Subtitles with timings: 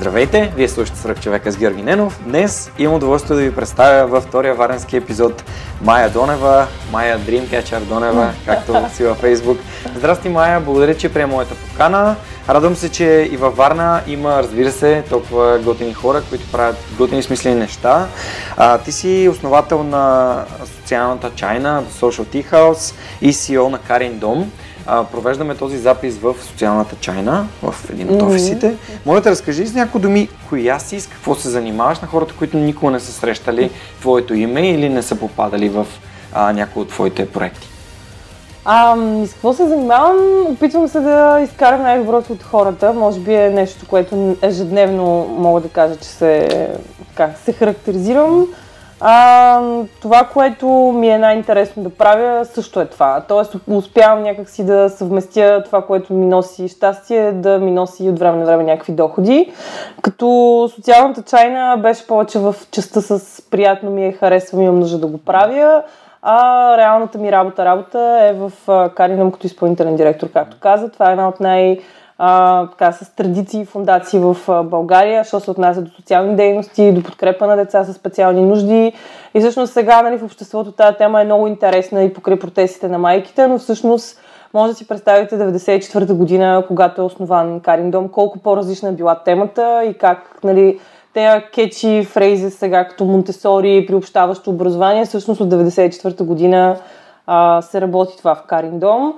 [0.00, 2.20] Здравейте, вие слушате Свръх човека с Георги Ненов.
[2.24, 5.44] Днес имам удоволствие да ви представя във втория варенски епизод
[5.82, 9.58] Майя Донева, Майя Dreamcatcher Донева, както си във Facebook.
[9.96, 12.16] Здрасти, Майя, благодаря, че приема моята покана.
[12.48, 17.22] Радвам се, че и във Варна има, разбира се, толкова готини хора, които правят готини
[17.22, 18.06] смислени неща.
[18.56, 20.36] А, ти си основател на
[20.66, 24.52] социалната чайна, Social Tea House и CEO на Карин Дом
[24.92, 28.66] а, провеждаме този запис в социалната чайна, в един от офисите.
[28.66, 29.06] Mm-hmm.
[29.06, 32.56] Моля да разкажи с някои думи, коя си, с какво се занимаваш на хората, които
[32.56, 35.86] никога не са срещали твоето име или не са попадали в
[36.32, 37.68] а, някои от твоите проекти.
[38.64, 40.16] А, с какво се занимавам?
[40.48, 42.92] Опитвам се да изкарам най-доброто от хората.
[42.92, 46.48] Може би е нещо, което ежедневно мога да кажа, че се,
[47.08, 48.46] така, се характеризирам.
[49.00, 49.60] А,
[50.02, 53.24] това, което ми е най-интересно да правя, също е това.
[53.28, 58.38] Тоест, успявам някакси да съвместя това, което ми носи щастие, да ми носи от време
[58.38, 59.52] на време някакви доходи.
[60.02, 65.06] Като социалната чайна беше повече в частта с приятно ми е, харесвам, имам нужда да
[65.06, 65.82] го правя.
[66.22, 68.52] А реалната ми работа, работа е в
[68.94, 70.90] Каринам като изпълнителен директор, както каза.
[70.90, 71.78] Това е една от най-
[72.70, 77.46] така, с традиции и фундации в България, що се отнася до социални дейности, до подкрепа
[77.46, 78.92] на деца с специални нужди.
[79.34, 82.98] И всъщност сега нали, в обществото тази тема е много интересна и покрай протестите на
[82.98, 84.20] майките, но всъщност
[84.54, 89.14] може да си представите 94-та година, когато е основан Карин Дом, колко по-различна е била
[89.14, 90.80] темата и как нали,
[91.14, 96.76] тези кечи фрейзи сега като Монтесори, приобщаващо образование, всъщност от 94-та година
[97.26, 99.14] а, се работи това в Карин Дом.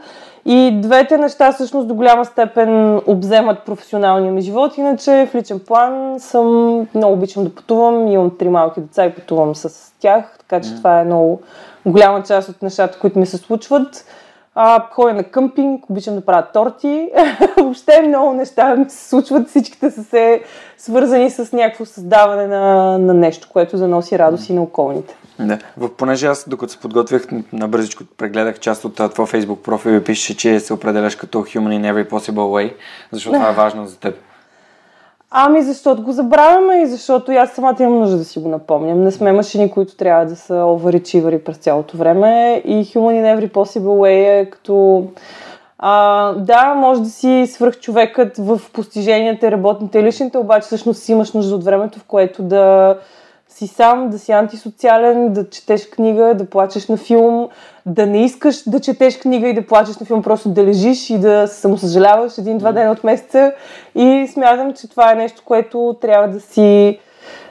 [0.47, 4.79] И двете неща всъщност до голяма степен обземат професионалния ми живот.
[4.79, 6.47] Иначе в личен план съм
[6.95, 8.07] много обичам да пътувам.
[8.07, 10.77] Имам три малки деца и пътувам с тях, така че mm.
[10.77, 11.41] това е много
[11.87, 14.05] голяма част от нещата, които ми се случват.
[14.55, 17.09] А, ходя на къмпинг, обичам да правя торти.
[17.57, 19.49] Въобще много неща ми се случват.
[19.49, 20.43] Всичките са се
[20.79, 25.17] свързани с някакво създаване на, на нещо, което заноси радост и на околните.
[25.39, 25.59] Да.
[25.77, 30.05] В, понеже аз, докато се подготвях на бързичко, прегледах част от твоя Facebook профил и
[30.05, 32.75] пише, че се определяш като human in every possible way,
[33.13, 34.17] защото това е важно за теб.
[35.35, 39.03] Ами защото го забравяме и защото аз самата имам нужда да си го напомням.
[39.03, 43.53] Не сме машини, които трябва да са overachiever през цялото време и human in every
[43.53, 45.05] possible way е като...
[45.79, 51.13] А, да, може да си свръх човекът в постиженията, работните и личните, обаче всъщност си
[51.13, 52.97] имаш нужда от времето, в което да
[53.63, 57.49] си сам, да си антисоциален, да четеш книга, да плачеш на филм,
[57.87, 61.19] да не искаш да четеш книга и да плачеш на филм, просто да лежиш и
[61.19, 63.53] да се самосъжаляваш един-два дена от месеца.
[63.95, 66.99] И смятам, че това е нещо, което трябва да си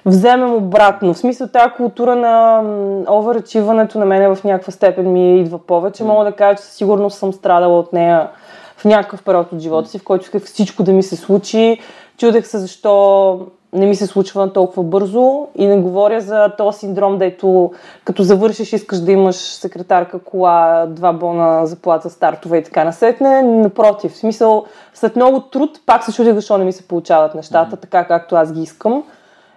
[0.05, 1.13] вземем обратно.
[1.13, 2.61] В смисъл тази култура на
[3.09, 6.03] оверачиването на мен в някаква степен ми идва повече.
[6.03, 8.29] Мога да кажа, че със сигурност съм страдала от нея
[8.77, 11.79] в някакъв период от живота си, в който исках всичко да ми се случи.
[12.17, 13.39] Чудех се защо
[13.73, 17.71] не ми се случва толкова бързо и не говоря за този синдром, дето
[18.05, 23.41] като завършиш искаш да имаш секретарка, кола, два бона заплата, стартове и така насетне.
[23.41, 27.75] Напротив, в смисъл, след много труд пак се чудя защо не ми се получават нещата,
[27.75, 27.81] mm-hmm.
[27.81, 29.03] така както аз ги искам.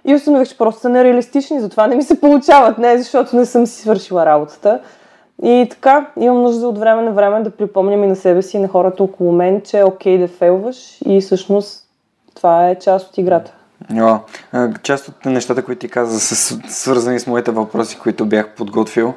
[0.05, 3.67] И установих, че просто са нереалистични, затова не ми се получават, не защото не съм
[3.67, 4.81] си свършила работата.
[5.43, 8.61] И така, имам нужда от време на време да припомням и на себе си и
[8.61, 11.85] на хората около мен, че е окей okay да фейлваш и всъщност
[12.35, 13.55] това е част от играта.
[13.93, 14.19] О,
[14.83, 19.15] част от нещата, които ти каза, са свързани с моите въпроси, които бях подготвил.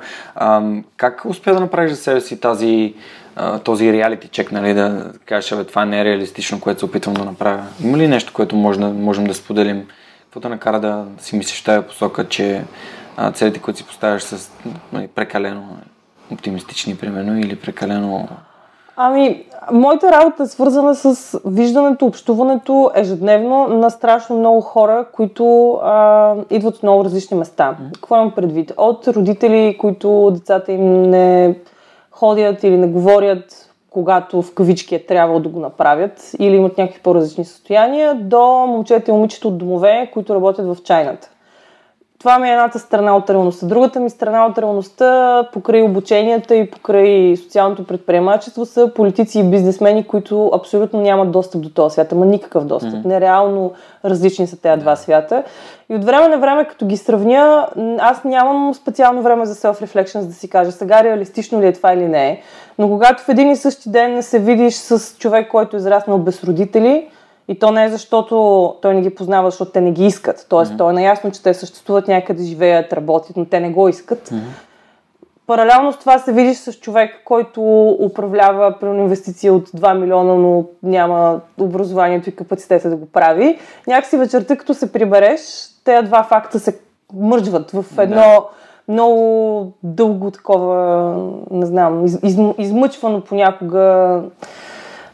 [0.97, 2.93] как успя да направиш за себе си тази,
[3.63, 7.63] този реалити чек, нали, да кажеш, това не е реалистично, което се опитвам да направя?
[7.83, 9.87] Има ли нещо, което може да, можем да споделим?
[10.23, 12.63] Какво да накара да си мислиш в тази посока, че
[13.33, 14.49] целите, които си поставяш са
[14.93, 15.77] нали, прекалено
[16.31, 18.29] оптимистични, примерно, или прекалено
[18.99, 26.35] Ами, моята работа е свързана с виждането, общуването ежедневно на страшно много хора, които а,
[26.49, 27.77] идват от много различни места.
[27.93, 28.73] Какво имам предвид?
[28.77, 31.59] От родители, които децата им не
[32.11, 37.01] ходят или не говорят, когато в кавички е трябвало да го направят, или имат някакви
[37.03, 41.29] по-различни състояния, до момчета и момичета от домове, които работят в чайната.
[42.19, 43.67] Това ми е едната страна от реалността.
[43.67, 50.07] Другата ми страна от реалността, покрай обученията и покрай социалното предприемачество, са политици и бизнесмени,
[50.07, 52.11] които абсолютно нямат достъп до този свят.
[52.11, 52.93] Ама никакъв достъп.
[52.93, 53.05] Mm-hmm.
[53.05, 53.71] Нереално
[54.05, 55.43] различни са тези два свята.
[55.89, 57.67] И от време на време, като ги сравня,
[57.99, 61.93] аз нямам специално време за self-reflection, за да си кажа сега реалистично ли е това
[61.93, 62.41] или не е.
[62.79, 66.43] Но когато в един и същи ден се видиш с човек, който е израснал без
[66.43, 67.07] родители,
[67.47, 70.45] и то не е защото той не ги познава, защото те не ги искат.
[70.49, 70.77] Тоест, mm-hmm.
[70.77, 74.29] той е наясно, че те съществуват някъде, живеят, работят, но те не го искат.
[74.29, 74.67] Mm-hmm.
[75.47, 80.65] Паралелно с това се видиш с човек, който управлява при инвестиция от 2 милиона, но
[80.83, 83.59] няма образованието и капацитета да го прави.
[83.87, 85.39] Някакси вечерта, като се прибереш,
[85.83, 86.79] тези два факта се
[87.13, 88.43] мържват в едно да.
[88.87, 91.15] много дълго такова,
[91.51, 94.21] не знам, из, из, измъчвано понякога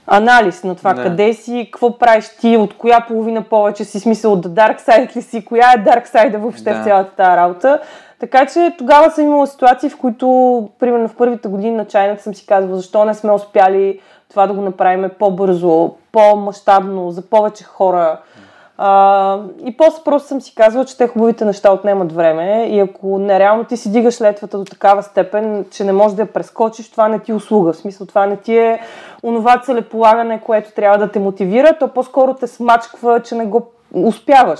[0.07, 1.03] анализ на това да.
[1.03, 5.21] къде си, какво правиш ти, от коя половина повече си, смисъл от Dark Side ли
[5.21, 6.81] си, коя е Dark Side въобще да.
[6.81, 7.79] в цялата тази работа.
[8.19, 12.35] Така че тогава съм имала ситуации, в които, примерно в първите години на чайната съм
[12.35, 18.19] си казвала, защо не сме успяли това да го направим по-бързо, по-масштабно, за повече хора.
[18.77, 23.19] А, и после просто съм си казвала, че те хубавите неща отнемат време и ако
[23.19, 27.07] нереално ти си дигаш летвата до такава степен, че не можеш да я прескочиш, това
[27.07, 27.73] не ти е услуга.
[27.73, 28.79] В смисъл, това не ти е
[29.23, 34.59] онова целеполагане, което трябва да те мотивира, то по-скоро те смачква, че не го успяваш.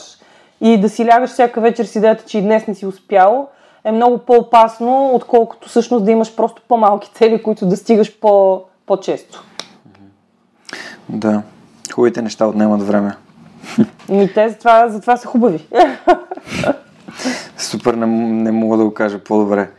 [0.62, 3.48] И да си лягаш всяка вечер с идеята, че и днес не си успял,
[3.84, 9.44] е много по-опасно, отколкото всъщност да имаш просто по-малки цели, които да стигаш по- по-често.
[11.10, 11.42] Да,
[11.94, 13.16] хубавите неща отнемат време.
[14.10, 15.68] Ми те затова, затова са хубави.
[17.58, 19.70] Супер, не, не мога да го кажа по-добре.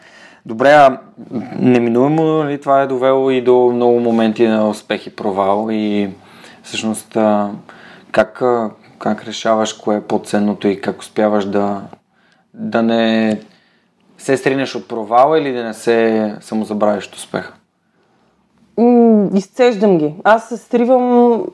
[0.46, 0.98] Добре, а
[1.58, 6.10] неминуемо ли това е довело и до много моменти на успех и провал и
[6.62, 7.18] всъщност
[8.12, 8.42] как,
[8.98, 11.82] как решаваш кое е по-ценното и как успяваш да,
[12.54, 13.40] да не
[14.18, 17.54] се стринеш от провала или да не се самозабравиш от успеха?
[19.34, 20.14] изцеждам ги.
[20.24, 21.44] Аз се стривам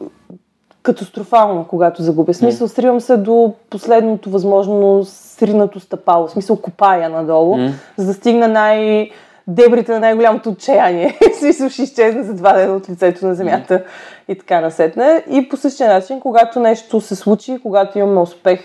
[0.83, 2.35] катастрофално, когато загубя.
[2.35, 2.71] Смисъл, mm.
[2.71, 6.29] сривам се до последното възможно сринато стъпало.
[6.29, 7.73] Смисъл, копая надолу, mm.
[7.97, 9.11] за да стигна най-
[9.47, 11.19] дебрите на най-голямото отчаяние.
[11.39, 13.83] Смисъл, ще изчезна за два дена от лицето на земята mm.
[14.33, 15.25] и така насетне.
[15.31, 18.61] И по същия начин, когато нещо се случи, когато имаме успех,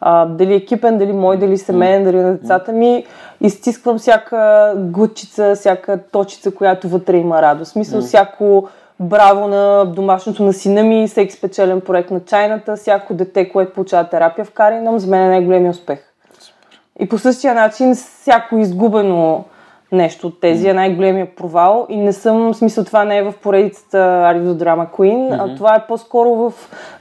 [0.00, 3.04] а, дали екипен, дали мой, дали семейен, дали на децата ми,
[3.40, 7.72] изтисквам всяка глъчица, всяка точица, която вътре има радост.
[7.72, 8.04] Смисъл, mm.
[8.04, 8.68] всяко
[9.00, 14.08] браво на домашното на сина ми, всеки спечелен проект на чайната, всяко дете, което получава
[14.08, 15.98] терапия в Каринам, за мен е най-големия успех.
[16.40, 16.80] Супер.
[17.00, 19.44] И по същия начин, всяко изгубено
[19.92, 23.34] нещо от тези е най-големия провал и не съм, в смисъл това не е в
[23.42, 26.52] поредицата Are Drama Queen, а това е по-скоро в...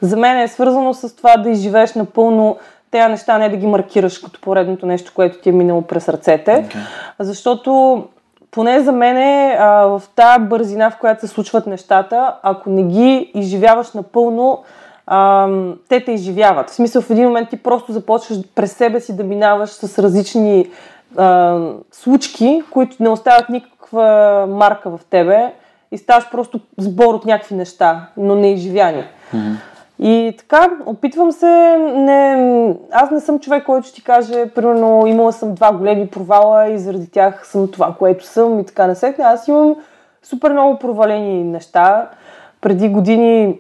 [0.02, 2.58] За мен е свързано с това да изживееш напълно
[2.92, 6.52] тези неща, не да ги маркираш като поредното нещо, което ти е минало през ръцете.
[6.52, 6.78] Okay.
[7.20, 8.04] Защото
[8.52, 13.32] поне за мен е в тази бързина, в която се случват нещата, ако не ги
[13.36, 14.64] изживяваш напълно,
[15.08, 15.48] а,
[15.90, 16.70] те те изживяват.
[16.70, 20.70] В смисъл, в един момент ти просто започваш през себе си да минаваш с различни
[21.18, 21.60] а,
[21.92, 25.54] случки, които не оставят никаква марка в тебе
[25.92, 29.04] и ставаш просто сбор от някакви неща, но не изживяни.
[29.36, 29.56] Mm-hmm.
[30.02, 35.34] И така, опитвам се, не, аз не съм човек, който ще ти каже, примерно, имала
[35.34, 39.24] съм два големи провала и заради тях съм това, което съм и така не сетне.
[39.24, 39.76] Аз имам
[40.24, 42.10] супер много провалени неща.
[42.62, 43.60] Преди години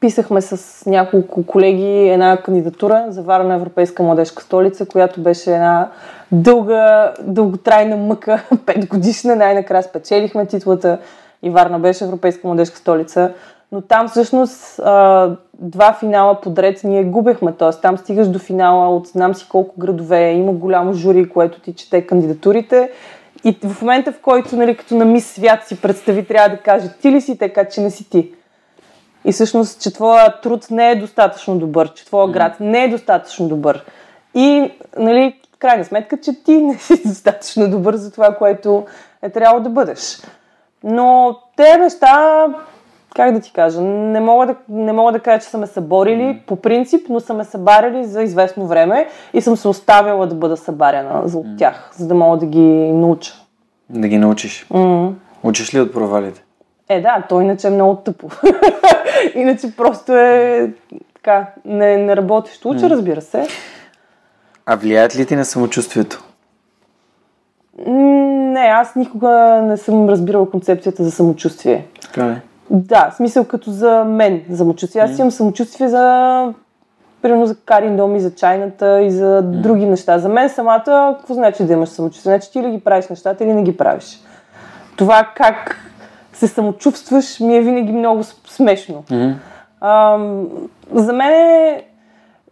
[0.00, 5.88] писахме с няколко колеги една кандидатура за Варна Европейска младежка столица, която беше една
[6.32, 9.36] дълга, дълготрайна мъка, пет годишна.
[9.36, 10.98] Най-накрая спечелихме титлата
[11.42, 13.32] и Варна беше Европейска младежка столица
[13.72, 17.70] но там всъщност а, два финала подред ние губехме, т.е.
[17.70, 22.06] там стигаш до финала от знам си колко градове, има голямо жури, което ти чете
[22.06, 22.90] кандидатурите
[23.44, 26.88] и в момента в който, нали, като на мис свят си представи, трябва да каже
[27.02, 28.32] ти ли си така, че не си ти.
[29.24, 33.48] И всъщност, че твоя труд не е достатъчно добър, че твоя град не е достатъчно
[33.48, 33.84] добър.
[34.34, 38.86] И, нали, крайна сметка, че ти не си достатъчно добър за това, което
[39.22, 40.22] е трябвало да бъдеш.
[40.84, 42.46] Но те неща
[43.14, 46.22] как да ти кажа, не мога да, не мога да кажа, че са ме съборили
[46.22, 46.46] mm.
[46.46, 50.56] по принцип, но са ме събаряли за известно време и съм се оставила да бъда
[50.56, 53.32] събаряна за от тях, за да мога да ги науча.
[53.90, 54.66] Да ги научиш?
[54.70, 55.12] Mm.
[55.42, 56.44] Учиш ли от провалите?
[56.88, 58.28] Е, да, то иначе е много тъпо.
[59.34, 60.70] иначе просто е
[61.14, 62.60] така, не, не работиш.
[62.64, 62.90] Уча, mm.
[62.90, 63.46] разбира се.
[64.66, 66.24] А влияят ли ти на самочувствието?
[67.86, 71.86] Не, аз никога не съм разбирала концепцията за самочувствие.
[72.02, 72.40] Така ли?
[72.70, 75.02] Да, в смисъл като за мен самочувствие.
[75.02, 76.52] Аз имам самочувствие за
[77.22, 80.18] примерно за карин доми, за чайната и за други неща.
[80.18, 82.32] За мен самата, какво значи да имаш самочувствие?
[82.32, 84.20] Значи ти ли ги правиш нещата или не ги правиш?
[84.96, 85.78] Това как
[86.32, 89.04] се самочувстваш ми е винаги много смешно.
[89.10, 89.32] Мгм.
[89.80, 90.48] Ам,
[90.92, 91.84] за мен е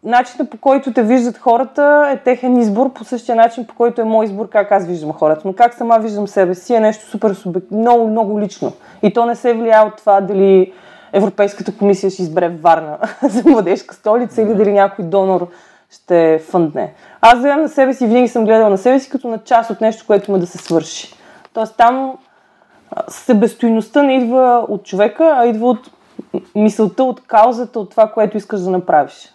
[0.04, 4.04] начинът по който те виждат хората е техен избор, по същия начин по който е
[4.04, 5.42] мой избор как аз виждам хората.
[5.44, 7.64] Но как сама виждам себе си е нещо супер субек...
[7.71, 8.73] много, много лично.
[9.02, 10.73] И то не се влияе от това дали
[11.12, 15.49] Европейската комисия ще избере Варна за младежка столица или дали някой донор
[15.90, 16.94] ще фъндне.
[17.21, 19.80] Аз гледам на себе си, винаги съм гледала на себе си като на част от
[19.80, 21.14] нещо, което има да се свърши.
[21.52, 22.14] Тоест там
[23.09, 25.90] себестойността не идва от човека, а идва от
[26.54, 29.32] мисълта, от каузата, от това, което искаш да направиш.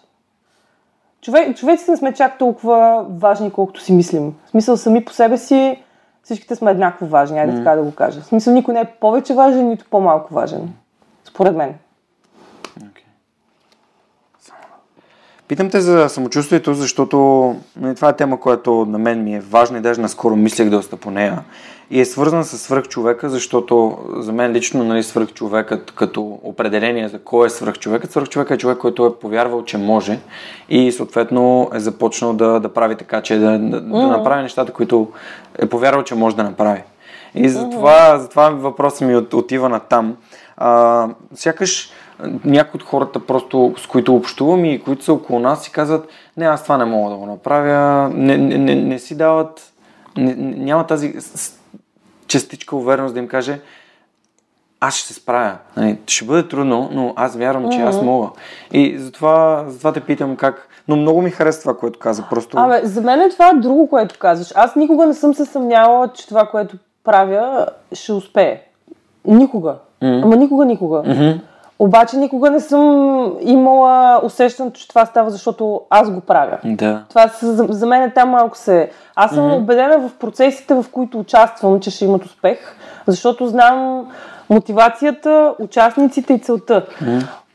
[1.22, 4.34] Човек, човеците не сме чак толкова важни, колкото си мислим.
[4.46, 5.82] В смисъл сами по себе си
[6.22, 8.20] всичките сме еднакво важни, айде така да го кажа.
[8.20, 10.74] В смисъл никой не е повече важен, нито по-малко важен.
[11.24, 11.74] Според мен.
[15.48, 17.16] Питам те за самочувствието, защото
[17.76, 20.96] нали, това е тема, която на мен ми е важна и даже наскоро мислех доста
[20.96, 21.42] по нея.
[21.90, 27.46] И е свързана с свръхчовека, защото за мен лично нали, свръхчовекът като определение за кой
[27.46, 30.20] е свръхчовекът, свръхчовекът е човек, който е повярвал, че може
[30.68, 35.08] и съответно е започнал да, да прави така, че да, да, да направи нещата, които
[35.58, 36.82] е повярвал, че може да направи.
[37.34, 40.16] И затова, затова въпросът ми от, отива на там.
[40.56, 41.90] А, сякаш
[42.44, 46.46] някои от хората, просто с които общувам и които са около нас, си казват, не,
[46.46, 49.72] аз това не мога да го направя, не, не, не, не си дават,
[50.16, 51.14] не, няма тази
[52.26, 53.60] частичка увереност да им каже,
[54.80, 55.56] аз ще се справя.
[55.76, 58.28] Нали, ще бъде трудно, но аз вярвам, че аз мога.
[58.72, 60.68] И затова, затова те питам как.
[60.88, 62.24] Но много ми харесва това, което каза.
[62.30, 62.58] Просто.
[62.58, 64.52] Абе, за мен е това друго, което казваш.
[64.56, 68.62] Аз никога не съм се съмнявала, че това, което правя, ще успее.
[69.24, 69.74] Никога.
[70.02, 70.20] Мгм.
[70.24, 71.02] Ама никога, никога.
[71.06, 71.40] Мгм.
[71.78, 72.82] Обаче никога не съм
[73.40, 76.58] имала усещането, че това става, защото аз го правя.
[76.64, 77.04] Да.
[77.08, 78.90] Това за, за мен е там малко се...
[79.14, 84.06] Аз съм убедена в процесите, в които участвам, че ще имат успех, защото знам
[84.50, 86.86] мотивацията, участниците и целта.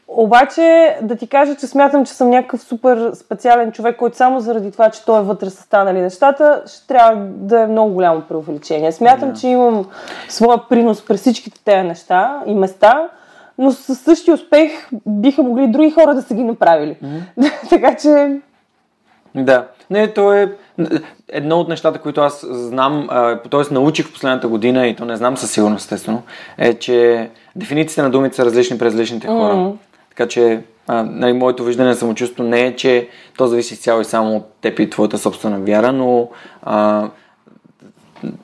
[0.08, 4.72] Обаче, да ти кажа, че смятам, че съм някакъв супер специален човек, който само заради
[4.72, 8.92] това, че той е вътре са станали нещата, ще трябва да е много голямо преувеличение.
[8.92, 9.86] Смятам, че имам
[10.30, 13.10] своя принос през всичките тези неща и места,
[13.57, 16.98] но със същия успех биха могли други хора да са ги направили.
[17.69, 18.39] така че,
[19.36, 19.67] Да.
[19.89, 20.51] Не, то е
[21.29, 23.07] едно от нещата, които аз знам,
[23.51, 23.74] т.е.
[23.74, 26.22] научих в последната година и то не знам със сигурност, естествено,
[26.57, 29.55] е, че дефинициите на думите са различни през различните хора.
[29.55, 29.77] Мгм.
[30.10, 33.07] Така че а, нали, моето виждане на самочувство не е, че
[33.38, 36.29] то зависи цяло и само от теб и твоята собствена вяра, но
[36.63, 37.10] а,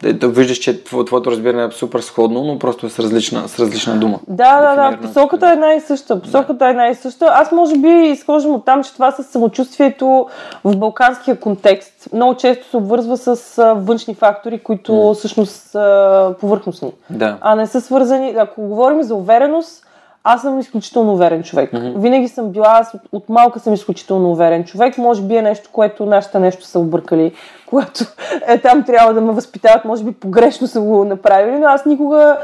[0.03, 3.47] е, да виждаш, че тво- твоето разбиране е супер сходно, но просто е с различна,
[3.47, 4.19] с различна дума.
[4.27, 6.21] Да, да, да, посоката е една и съща.
[6.21, 7.29] Посоката е една и съща.
[7.33, 10.27] Аз може би изхождам от там, че това с самочувствието
[10.63, 16.91] в балканския контекст много често се обвързва с външни фактори, които всъщност са повърхностни.
[17.09, 17.37] Да.
[17.41, 19.85] А не са свързани, ако говорим за увереност,
[20.23, 21.69] аз съм изключително уверен човек.
[21.73, 24.97] Винаги съм била, аз от, от малка съм изключително уверен човек.
[24.97, 27.33] Може би е нещо, което нашите нещо са объркали,
[27.65, 28.05] когато
[28.47, 32.37] е там трябва да ме възпитават, може би погрешно са го направили, но аз никога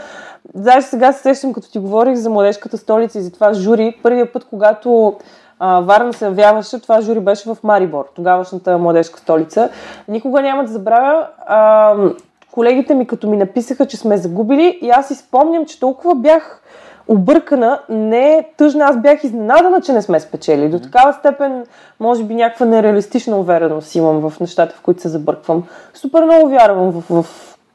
[0.53, 3.99] Даже сега се сещам, като ти говорих за младежката столица и за това жури.
[4.03, 5.15] Първият път, когато
[5.59, 9.69] а, Варна се явяваше, това жури беше в Марибор, тогавашната младежка столица.
[10.07, 11.27] Никога няма да забравя.
[11.45, 11.95] А,
[12.51, 16.61] колегите ми, като ми написаха, че сме загубили, и аз си спомням, че толкова бях
[17.07, 20.69] объркана, не тъжна, аз бях изненадана, че не сме спечели.
[20.69, 21.65] До такава степен,
[21.99, 25.63] може би, някаква нереалистична увереност имам в нещата, в които се забърквам.
[25.93, 27.25] Супер много вярвам в, в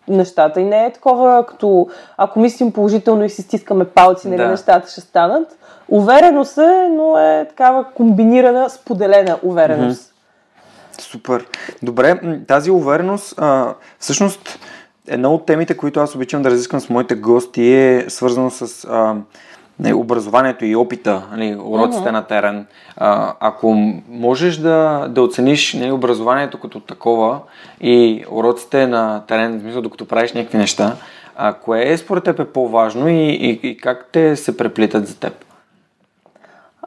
[0.09, 4.49] нещата и не е такова, като ако мислим положително и си стискаме палци, нали, Да.
[4.49, 5.59] нещата ще станат.
[5.89, 10.15] Увереност е, но е такава комбинирана, споделена увереност.
[10.99, 11.47] Супер.
[11.83, 14.59] Добре, тази увереност, а, всъщност,
[15.09, 19.17] една от темите, които аз обичам да разисквам с моите гости е свързано с а,
[19.81, 22.67] не, образованието и опита, нали, уроците на терен.
[22.97, 23.73] А, ако
[24.09, 27.39] можеш да, да оцениш не, образованието като такова
[27.81, 30.97] и уроците на терен, в смисъл, докато правиш някакви неща,
[31.37, 35.19] а, кое е според теб е по-важно и, и, и как те се преплитат за
[35.19, 35.45] теб?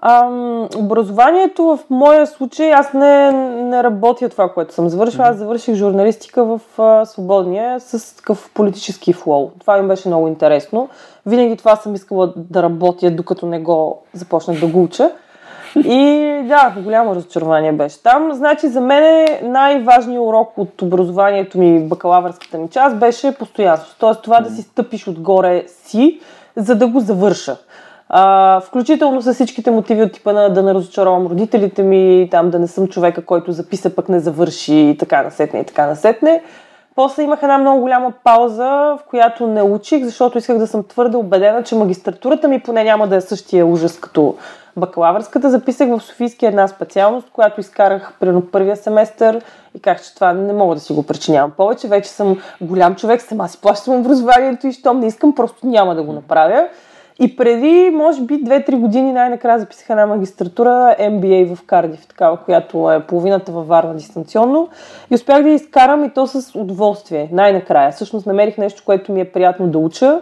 [0.06, 3.32] Ам, образованието в моя случай, аз не,
[3.64, 5.28] не работя това, което съм завършила.
[5.28, 9.52] Аз завърших журналистика в а, Свободния с такъв политически флоу.
[9.60, 10.90] Това ми беше много интересно.
[11.26, 15.12] Винаги това съм искала да работя, докато не го започнах да го уча.
[15.76, 18.34] И да, голямо разочарование беше там.
[18.34, 23.96] Значи за мен най-важният урок от образованието ми, бакалавърската ми част, беше постоянство.
[24.00, 26.20] Тоест това да си стъпиш отгоре си,
[26.56, 27.58] за да го завърша.
[28.16, 32.60] А, включително с всичките мотиви от типа на да не разочаровам родителите ми, там да
[32.60, 36.44] не съм човека, който записа пък не завърши и така насетне и така насетне.
[36.96, 41.18] После имах една много голяма пауза, в която не учих, защото исках да съм твърде
[41.18, 44.36] убедена, че магистратурата ми поне няма да е същия ужас като
[44.78, 45.50] бакалавърската.
[45.50, 49.42] Записах в Софийски една специалност, която изкарах примерно първия семестър
[49.76, 51.88] и казах, че това не мога да си го причинявам повече.
[51.88, 56.04] Вече съм голям човек, сама си плащам образованието и щом не искам, просто няма да
[56.04, 56.68] го направя.
[57.20, 62.92] И преди, може би, 2-3 години най-накрая записах една магистратура MBA в Кардив, такава, която
[62.92, 64.70] е половината във Варна дистанционно.
[65.12, 67.92] И успях да я изкарам и то с удоволствие, най-накрая.
[67.92, 70.22] Всъщност намерих нещо, което ми е приятно да уча.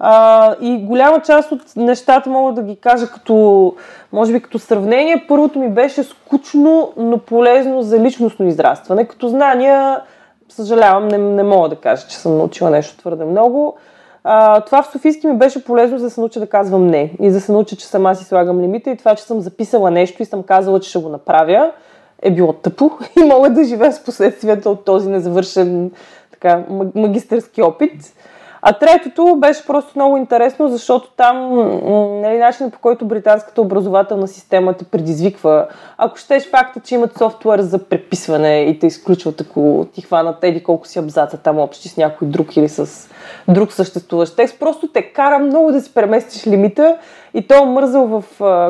[0.00, 3.74] А, и голяма част от нещата мога да ги кажа като,
[4.12, 5.24] може би като сравнение.
[5.28, 9.04] Първото ми беше скучно, но полезно за личностно израстване.
[9.04, 10.00] Като знания,
[10.48, 13.76] съжалявам, не, не мога да кажа, че съм научила нещо твърде много.
[14.30, 17.30] А, това в Софийски ми беше полезно за да се науча да казвам не и
[17.30, 20.22] за да се науча, че сама си слагам лимита и това, че съм записала нещо
[20.22, 21.72] и съм казала, че ще го направя,
[22.22, 25.90] е било тъпо и мога да живея с последствията от този незавършен
[26.30, 27.92] така, магистърски опит.
[28.62, 31.54] А третото беше просто много интересно, защото там
[32.20, 35.66] нали, начинът по който британската образователна система те предизвиква.
[35.98, 40.62] Ако щеш факта, че имат софтуер за преписване и те изключват, ако ти хванат еди
[40.62, 43.08] колко си абзаца там общи с някой друг или с
[43.48, 46.96] друг съществуващ текст, просто те кара много да си преместиш лимита
[47.34, 48.24] и то мързъл, в,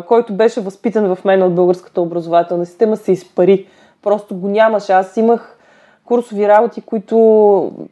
[0.08, 3.66] който беше възпитан в мен от българската образователна система, се изпари.
[4.02, 4.92] Просто го нямаше.
[4.92, 5.57] Аз имах
[6.08, 7.16] курсови работи, които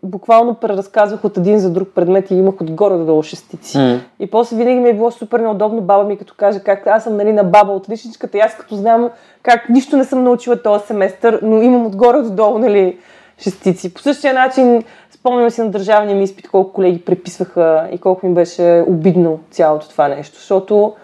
[0.03, 3.79] буквално преразказвах от един за друг предмет и имах отгоре долу шестици.
[3.79, 4.01] Mm.
[4.21, 7.17] И после винаги ми е било супер неудобно баба ми като каже как аз съм
[7.17, 9.11] нали, на баба от личничката и аз като знам
[9.43, 12.99] как нищо не съм научила този семестър, но имам отгоре до долу нали,
[13.39, 13.95] шестици.
[13.95, 18.35] По същия начин спомням си на държавния ми изпит колко колеги преписваха и колко ми
[18.35, 20.95] беше обидно цялото това нещо, защото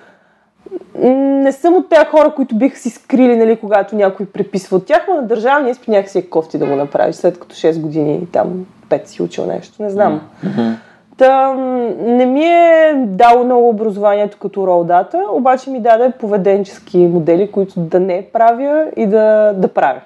[1.42, 5.04] не съм от тези хора, които биха си скрили, нали, когато някой преписва от тях,
[5.08, 8.66] но на държавния изпит някакси е кофти да го направиш, след като 6 години там
[8.88, 9.82] 5 си учил нещо.
[9.82, 10.20] Не знам.
[10.44, 10.74] Mm-hmm.
[11.16, 11.54] Та,
[12.00, 18.00] не ми е дало много образованието като ролдата, обаче ми даде поведенчески модели, които да
[18.00, 20.00] не правя и да, да правя.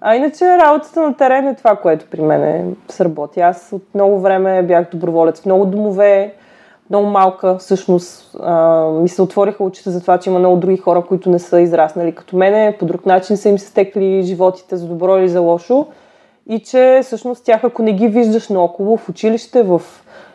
[0.00, 3.40] А иначе работата на терен е това, което при мен е сработи.
[3.40, 6.34] Аз от много време бях доброволец в много домове,
[6.90, 11.02] много малка, всъщност, а, ми се отвориха очите за това, че има много други хора,
[11.02, 14.86] които не са израснали като мене, по друг начин са им се стекли животите за
[14.86, 15.86] добро или за лошо
[16.48, 19.82] и че всъщност тях, ако не ги виждаш наоколо в училище, в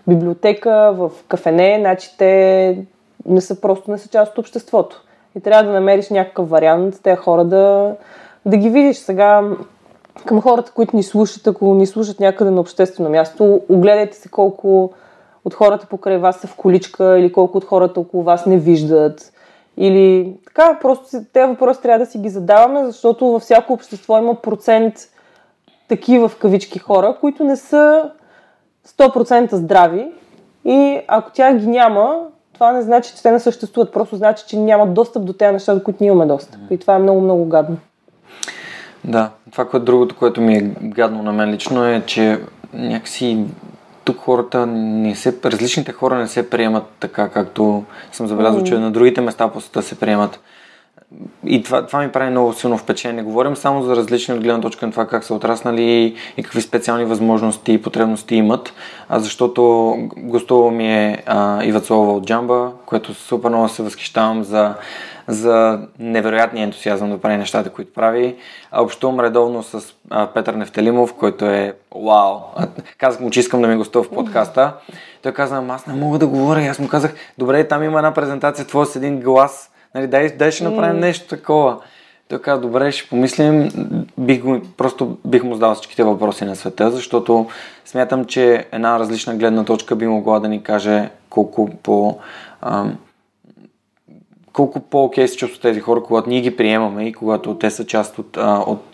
[0.07, 2.85] библиотека, в кафене, значи те
[3.25, 5.03] не са просто не са част от обществото.
[5.35, 7.95] И трябва да намериш някакъв вариант тези хора да,
[8.45, 8.97] да ги видиш.
[8.97, 9.43] Сега
[10.25, 14.93] към хората, които ни слушат, ако ни слушат някъде на обществено място, огледайте се колко
[15.45, 19.33] от хората покрай вас са в количка или колко от хората около вас не виждат.
[19.77, 24.35] Или така, просто тези въпроси трябва да си ги задаваме, защото във всяко общество има
[24.35, 24.93] процент
[25.87, 28.11] такива в кавички хора, които не са
[28.87, 30.07] 100% здрави
[30.65, 32.19] и ако тя ги няма,
[32.53, 35.75] това не значи, че те не съществуват, просто значи, че нямат достъп до тези неща,
[35.75, 36.59] до които ние имаме достъп.
[36.69, 37.77] И това е много, много гадно.
[39.03, 42.39] Да, това, което другото, което ми е гадно на мен лично е, че
[42.73, 43.45] някакси
[44.03, 48.63] тук хората не се, различните хора не се приемат така, както съм забелязал, mm.
[48.63, 50.39] че на другите места по света се приемат.
[51.45, 53.21] И това, това ми прави много силно впечатление.
[53.21, 56.61] Не говорим само за различни от гледна точка на това как са отраснали и какви
[56.61, 58.73] специални възможности и потребности имат,
[59.09, 64.43] а защото гостува ми е а, Ива Цолова от Джамба, което супер много се възхищавам
[64.43, 64.73] за
[65.31, 68.35] за невероятния ентусиазъм да прави нещата, които прави.
[68.71, 72.39] Общувам редовно с а, Петър Нефтелимов, който е вау.
[72.97, 74.73] Казах му, че искам да ми гостува в подкаста.
[75.23, 76.61] Той каза, аз не мога да говоря.
[76.61, 79.71] И аз му казах, добре, там има една презентация, твоя с един глас.
[79.95, 81.77] Нали, дай, дай ще направим нещо такова.
[82.29, 83.69] Той каза, добре, ще помислим.
[84.17, 87.47] Бих го, просто бих му задал всичките въпроси на света, защото
[87.85, 92.17] смятам, че една различна гледна точка би могла да ни каже колко по...
[92.61, 92.97] Ам,
[94.53, 98.19] колко по-окей се чувстват тези хора, когато ние ги приемаме и когато те са част
[98.19, 98.37] от...
[98.67, 98.91] от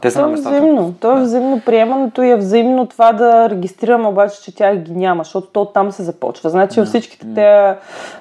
[0.00, 0.56] те са то на местата.
[0.56, 0.94] Е взаимно.
[1.00, 5.24] То е взаимно приемането и е взаимно това да регистрираме обаче, че тях ги няма,
[5.24, 6.50] защото то там се започва.
[6.50, 7.74] Значи във всичките те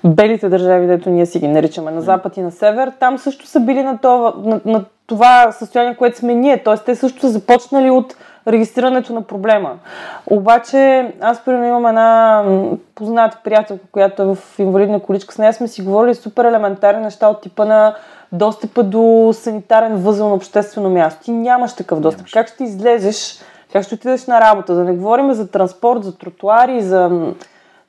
[0.04, 3.60] белите държави, дето ние си ги наричаме на запад и на север, там също са
[3.60, 6.64] били на това, на, на това състояние, което сме ние.
[6.64, 8.16] Тоест те също са започнали от
[8.48, 9.72] регистрирането на проблема.
[10.28, 12.44] Обаче, аз примерно имам една
[12.96, 15.34] позната приятелка, която е в инвалидна количка.
[15.34, 17.96] С нея сме си говорили супер елементарни неща от типа на
[18.32, 21.24] достъпа до санитарен възел на обществено място.
[21.24, 22.20] Ти нямаш такъв достъп.
[22.20, 22.32] Нямаш.
[22.32, 23.40] Как ще излезеш?
[23.74, 24.76] Как ще отидеш на работа?
[24.76, 27.32] Да не говорим за транспорт, за тротуари, за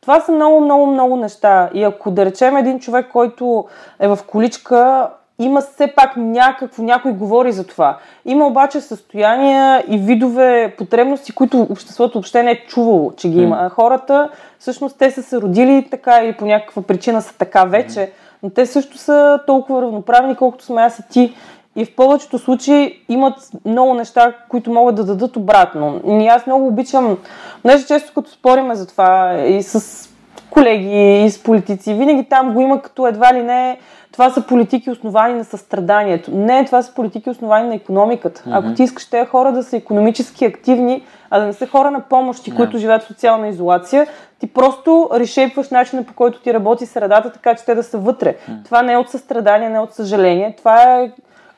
[0.00, 1.70] Това са много, много, много неща.
[1.74, 3.64] И ако да речем един човек, който
[4.00, 5.10] е в количка,
[5.40, 7.98] има все пак някакво, някой говори за това.
[8.24, 13.56] Има обаче състояния и видове потребности, които обществото въобще не е чувало, че ги има.
[13.60, 18.12] А хората, всъщност, те са се родили така или по някаква причина са така вече,
[18.42, 21.34] но те също са толкова равноправни, колкото сме аз и ти.
[21.76, 26.00] И в повечето случаи имат много неща, които могат да дадат обратно.
[26.06, 27.18] И аз много обичам,
[27.64, 30.09] нещо често като спориме за това и с
[30.50, 33.78] колеги, и с политици, винаги там го има като едва ли не
[34.12, 36.30] това са политики основани на състраданието.
[36.34, 38.42] Не, това са политики основани на економиката.
[38.42, 38.58] Mm-hmm.
[38.58, 42.00] Ако ти искаш тези хора да са економически активни, а да не са хора на
[42.00, 42.56] помощи, yeah.
[42.56, 44.06] които живеят в социална изолация,
[44.38, 48.36] ти просто решепваш начина по който ти работи средата, така че те да са вътре.
[48.36, 48.64] Mm-hmm.
[48.64, 50.54] Това не е от състрадание, не е от съжаление.
[50.58, 51.10] Това е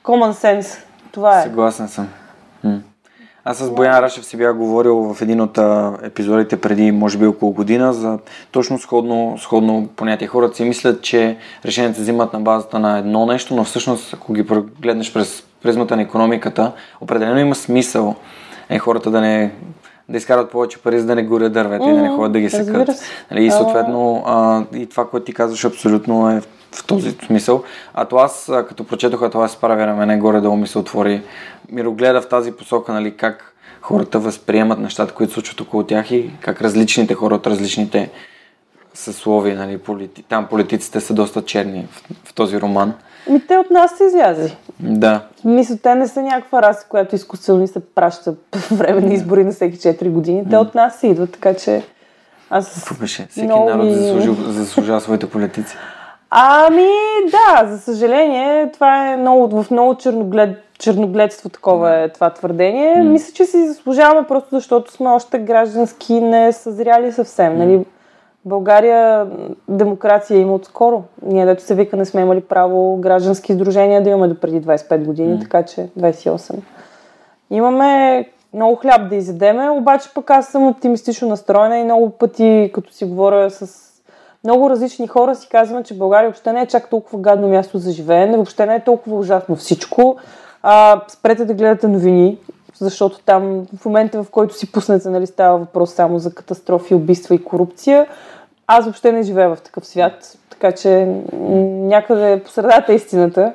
[0.05, 0.85] common sense.
[1.13, 1.43] Това е.
[1.43, 2.09] Съгласен съм.
[2.65, 2.81] Mm.
[3.45, 5.59] Аз с Боян Рашев си бях говорил в един от
[6.03, 8.19] епизодите преди, може би около година, за
[8.53, 10.29] точно сходно, сходно понятие.
[10.29, 14.33] Хората си мислят, че решенията се взимат на базата на едно нещо, но всъщност, ако
[14.33, 14.45] ги
[14.81, 18.15] гледнеш през призмата на економиката, определено има смисъл
[18.69, 19.53] е хората да не
[20.09, 21.93] да изкарат повече пари, за да не горят дървета mm-hmm.
[21.93, 22.89] и да не ходят да ги секат.
[23.31, 26.43] Нали, и съответно, а, и това, което ти казваш, абсолютно е
[26.75, 27.63] в този смисъл.
[27.95, 31.23] А то аз, като прочетох, се прави на мене горе-долу ми се отвори
[31.73, 36.63] мирогледа в тази посока, нали, как хората възприемат нещата, които случват около тях и как
[36.63, 38.11] различните хора от различните
[38.95, 40.23] съсловия, нали, полити...
[40.23, 42.95] там политиците са доста черни в, в този роман.
[43.31, 44.57] Ми те от нас са излязли.
[44.81, 45.27] Да.
[45.45, 49.53] Мисля, те не са някаква раса, която изкуствено се праща по време на избори на
[49.53, 50.45] всеки 4 години.
[50.51, 51.83] Те от нас се идват, така че
[52.51, 52.75] аз...
[52.75, 53.27] Какво беше?
[53.31, 55.77] Всеки много народ заслужава, заслужава своите политици.
[56.35, 56.89] Ами,
[57.31, 62.95] да, за съжаление, това е много, в много черноглед, черногледство такова е това твърдение.
[62.97, 63.09] Mm.
[63.09, 67.53] Мисля, че си заслужаваме просто защото сме още граждански не съзряли съвсем.
[67.53, 67.57] Mm.
[67.57, 67.85] Нали?
[68.45, 69.27] България
[69.69, 71.03] демокрация има отскоро.
[71.23, 75.05] Ние, дето се вика, не сме имали право граждански издружения да имаме до преди 25
[75.05, 75.41] години, mm.
[75.41, 76.55] така че 28.
[77.51, 82.93] Имаме много хляб да изедеме, обаче пък аз съм оптимистично настроена и много пъти, като
[82.93, 83.92] си говоря с
[84.45, 87.93] много различни хора си казваме, че България въобще не е чак толкова гадно място за
[87.93, 90.17] живеене, въобще не е толкова ужасно всичко.
[90.63, 92.39] А, спрете да гледате новини,
[92.79, 97.35] защото там в момента, в който си пуснете, нали, става въпрос само за катастрофи, убийства
[97.35, 98.07] и корупция.
[98.67, 101.07] Аз въобще не живея в такъв свят, така че
[101.89, 103.53] някъде по средата е истината.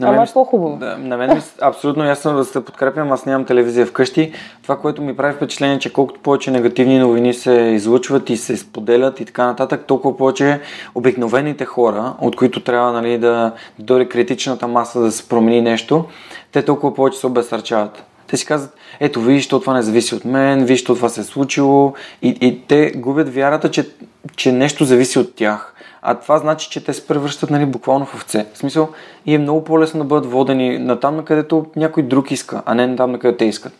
[0.00, 0.76] На Ама е по-хубаво.
[0.76, 4.32] Да, на мен абсолютно ясно да се подкрепям, аз нямам телевизия вкъщи.
[4.62, 9.20] Това, което ми прави впечатление, че колкото повече негативни новини се излучват и се споделят
[9.20, 10.60] и така нататък, толкова повече
[10.94, 16.04] обикновените хора, от които трябва нали, да дойде критичната маса да се промени нещо,
[16.52, 18.04] те толкова повече се обесърчават.
[18.26, 21.20] Те си казват, ето виж, то това не зависи от мен, виж, то това се
[21.20, 23.88] е случило и, и те губят вярата, че,
[24.36, 25.75] че нещо зависи от тях
[26.08, 28.46] а това значи, че те се превръщат нали, буквално в овце.
[28.52, 28.88] В смисъл,
[29.26, 32.74] и е много по-лесно да бъдат водени на там, на където някой друг иска, а
[32.74, 33.72] не на там, на където те искат.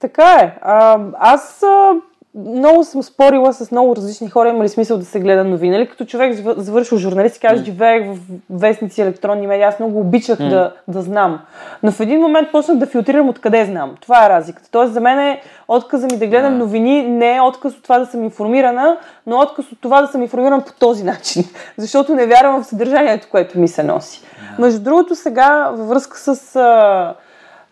[0.00, 0.58] Така е.
[0.62, 1.92] А, аз а,
[2.34, 5.72] много съм спорила с много различни хора, има ли смисъл да се гледа новини.
[5.72, 5.88] Нали?
[5.88, 7.64] Като човек завършил журналист и каже, mm.
[7.64, 8.18] живеех в
[8.50, 10.48] вестници, електронни медии, аз много обичах mm.
[10.48, 11.40] да, да знам.
[11.82, 13.94] Но в един момент почнах да филтрирам откъде знам.
[14.00, 14.68] Това е разликата.
[14.70, 16.58] Тоест за мен е отказа ми да гледам yeah.
[16.58, 20.22] новини не е отказ от това да съм информирана, но отказ от това да съм
[20.22, 21.44] информиран по този начин.
[21.78, 24.20] Защото не вярвам в съдържанието, което ми се носи.
[24.20, 24.60] Yeah.
[24.60, 26.56] Между другото сега във връзка с...
[26.56, 27.14] А,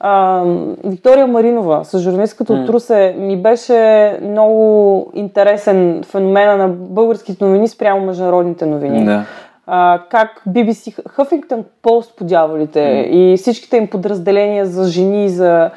[0.05, 0.43] а,
[0.85, 8.07] Виктория Маринова, с журналистката от Русе, ми беше много интересен феномена на българските новини спрямо
[8.07, 9.05] международните новини.
[9.05, 9.25] Да.
[9.67, 13.07] А, как BBC, Huffington Post по дяволите mm.
[13.07, 15.71] и всичките им подразделения за жени, за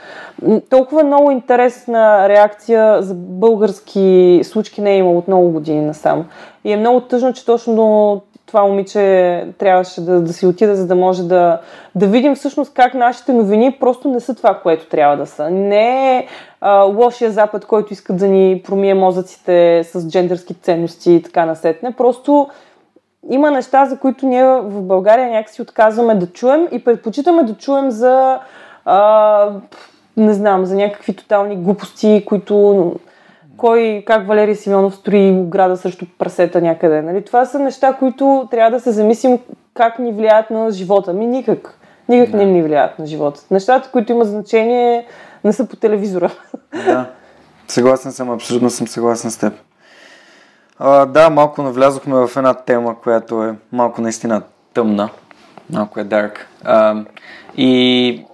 [0.70, 6.26] толкова много интересна реакция за български случки не е имало от много години насам.
[6.64, 10.96] И е много тъжно, че точно това момиче трябваше да, да си отида, за да
[10.96, 11.60] може да,
[11.96, 15.50] да видим всъщност как нашите новини просто не са това, което трябва да са.
[15.50, 16.28] Не е
[16.86, 21.92] лошия запад, който иска да ни промие мозъците с джендърски ценности и така насетне.
[21.92, 22.48] Просто
[23.30, 27.92] има неща, за които ние в България някакси отказваме да чуем и предпочитаме да чуем
[27.92, 28.40] за
[28.86, 29.50] а,
[30.18, 32.96] не знам, за някакви тотални глупости, които
[33.58, 37.02] кой, как Валерий Симеонов строи ограда срещу прасета някъде.
[37.02, 37.26] Нали?
[37.26, 39.40] Това са неща, които трябва да се замислим
[39.74, 41.14] как ни влияят на живота.
[41.14, 41.80] Ми никак.
[42.10, 42.38] Никак да.
[42.38, 43.42] не ни влияят на живота.
[43.52, 45.06] Нещата, които имат значение,
[45.44, 46.32] не са по телевизора.
[46.86, 47.10] Да.
[47.68, 49.54] Съгласен съм, абсолютно съм съгласен с теб.
[50.80, 54.42] А, да, малко навлязохме в една тема, която е малко наистина
[54.74, 55.10] тъмна.
[55.70, 56.38] Малко е dark.
[56.64, 57.04] А,
[57.58, 58.26] и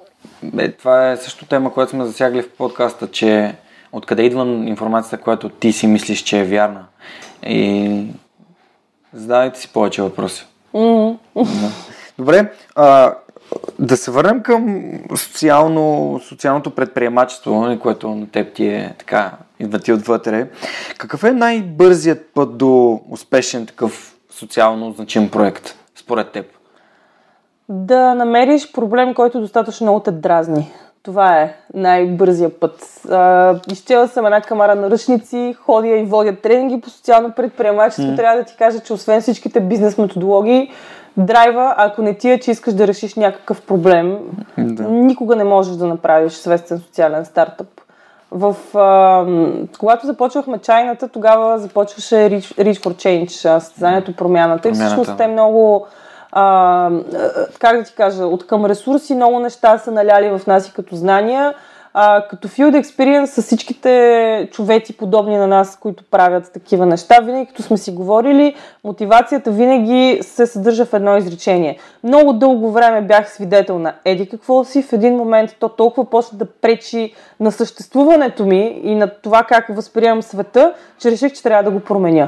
[0.57, 3.55] е, това е също тема, която сме засягали в подкаста, че
[3.91, 6.85] откъде идва информацията, която ти си мислиш, че е вярна.
[7.45, 8.05] И
[9.13, 10.47] задавайте си повече въпроси.
[10.73, 11.17] Mm-hmm.
[11.35, 11.69] Да.
[12.17, 13.13] Добре, а,
[13.79, 19.79] да се върнем към социално, социалното предприемачество, нали, което на теб ти е така, идва
[19.79, 20.49] ти отвътре.
[20.97, 26.45] Какъв е най-бързият път до успешен такъв социално значим проект, според теб?
[27.69, 30.71] Да намериш проблем, който достатъчно много те дразни.
[31.03, 33.01] Това е най-бързия път.
[33.09, 38.03] А, изчела съм една камара на ръчници, ходя и водя тренинги по социално предприемачество.
[38.03, 38.15] Mm.
[38.15, 40.71] Трябва да ти кажа, че освен всичките бизнес методологии,
[41.17, 44.17] драйва, ако не ти е, че искаш да решиш някакъв проблем,
[44.57, 44.83] да.
[44.83, 47.67] никога не можеш да направиш свестен социален стартъп.
[48.31, 49.25] В, а,
[49.79, 54.69] когато започвахме чайната, тогава започваше Reach, Reach for Change, състезанието промяната.
[54.69, 55.87] И всъщност те много
[56.31, 56.89] а,
[57.59, 60.95] как да ти кажа, от към ресурси много неща са наляли в нас и като
[60.95, 61.53] знания.
[61.93, 67.45] А, като field experience с всичките човеци подобни на нас, които правят такива неща, винаги
[67.45, 71.77] като сме си говорили, мотивацията винаги се съдържа в едно изречение.
[72.03, 76.37] Много дълго време бях свидетел на еди какво си, в един момент то толкова почна
[76.37, 81.63] да пречи на съществуването ми и на това как възприемам света, че реших, че трябва
[81.63, 82.27] да го променя.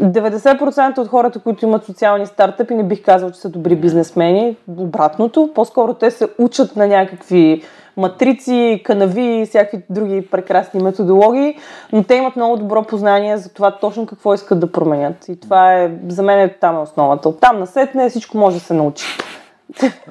[0.00, 4.56] 90% от хората, които имат социални стартъпи, не бих казал, че са добри бизнесмени.
[4.76, 7.62] Обратното, по-скоро те се учат на някакви
[8.00, 11.58] матрици, канави и всякакви други прекрасни методологии,
[11.92, 15.28] но те имат много добро познание за това точно какво искат да променят.
[15.28, 17.28] И това е, за мен е там е основата.
[17.28, 19.04] От там насетне всичко може да се научи.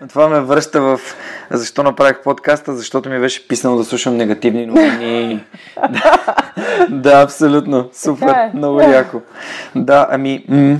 [0.10, 1.00] Това ме връща в
[1.52, 5.44] защо направих подкаста, защото ми беше писано да слушам негативни новини.
[5.90, 6.30] да,
[6.90, 7.90] да, абсолютно.
[7.94, 8.28] Супер.
[8.28, 8.52] Е.
[8.54, 9.22] Много яко.
[9.76, 10.46] Да, ами.
[10.50, 10.78] М-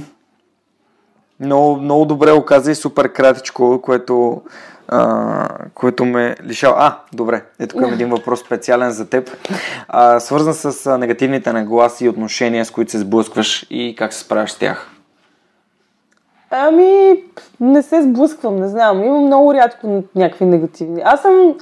[1.40, 4.42] много, много добре оказа и супер кратичко, което,
[4.92, 6.76] а, което ме лишава.
[6.78, 7.44] А, добре.
[7.60, 9.30] Ето тук имам един въпрос специален за теб.
[9.88, 14.20] А, свързан с а, негативните нагласи и отношения, с които се сблъскваш и как се
[14.20, 14.90] справяш с тях.
[16.52, 17.24] Ами,
[17.60, 19.04] не се сблъсквам, не знам.
[19.04, 21.02] Имам много рядко някакви негативни.
[21.06, 21.56] Аз съм...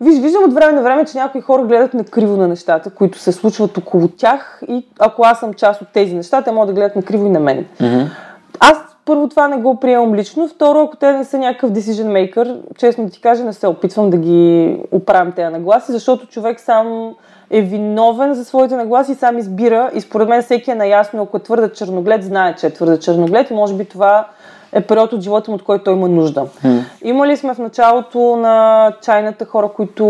[0.00, 3.18] Виж, виждам от време на време, че някои хора гледат на криво на нещата, които
[3.18, 6.74] се случват около тях и ако аз съм част от тези неща, те могат да
[6.74, 7.66] гледат на криво и на мен.
[7.80, 8.10] Mm-hmm.
[8.60, 12.56] Аз първо това не го приемам лично, второ, ако те не са някакъв decision maker,
[12.76, 17.14] честно ти кажа, не се опитвам да ги оправям тези нагласи, защото човек сам
[17.50, 19.90] е виновен за своите нагласи и сам избира.
[19.94, 23.50] И според мен всеки е наясно, ако е твърде черноглед, знае, че е твърде черноглед
[23.50, 24.26] и може би това
[24.72, 26.46] е период от живота му, от който той има нужда.
[26.64, 26.82] Mm.
[27.04, 30.04] Имали сме в началото на чайната хора, които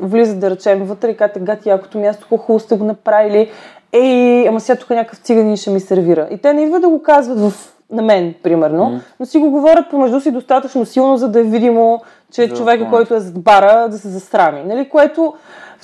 [0.00, 3.50] влизат да речем вътре и казват, гати, якото място, колко хубаво сте го направили.
[3.92, 6.28] Ей, ама сега тук някакъв циганин ще ми сервира.
[6.30, 7.52] И те не идват да го казват в,
[7.92, 9.00] на мен, примерно, mm.
[9.20, 12.02] но си го говорят помежду си достатъчно силно, за да е видимо,
[12.32, 14.62] че е човека, който е зад бара, да се застрами.
[14.66, 14.88] Нали?
[14.88, 15.34] Което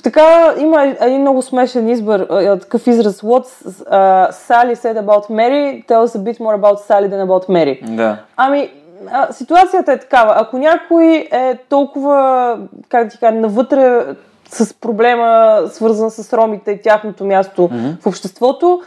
[0.03, 2.19] така има един много смешен избор,
[2.61, 3.21] такъв израз.
[3.21, 7.95] What uh, Sally said about Mary tells a bit more about Sally than about Mary.
[7.95, 8.17] Да.
[8.37, 8.71] Ами,
[9.11, 10.33] а, ситуацията е такава.
[10.37, 12.57] Ако някой е толкова,
[12.89, 14.05] как да ти кажа, навътре
[14.49, 18.01] с проблема, свързан с ромите и тяхното място mm-hmm.
[18.01, 18.81] в обществото,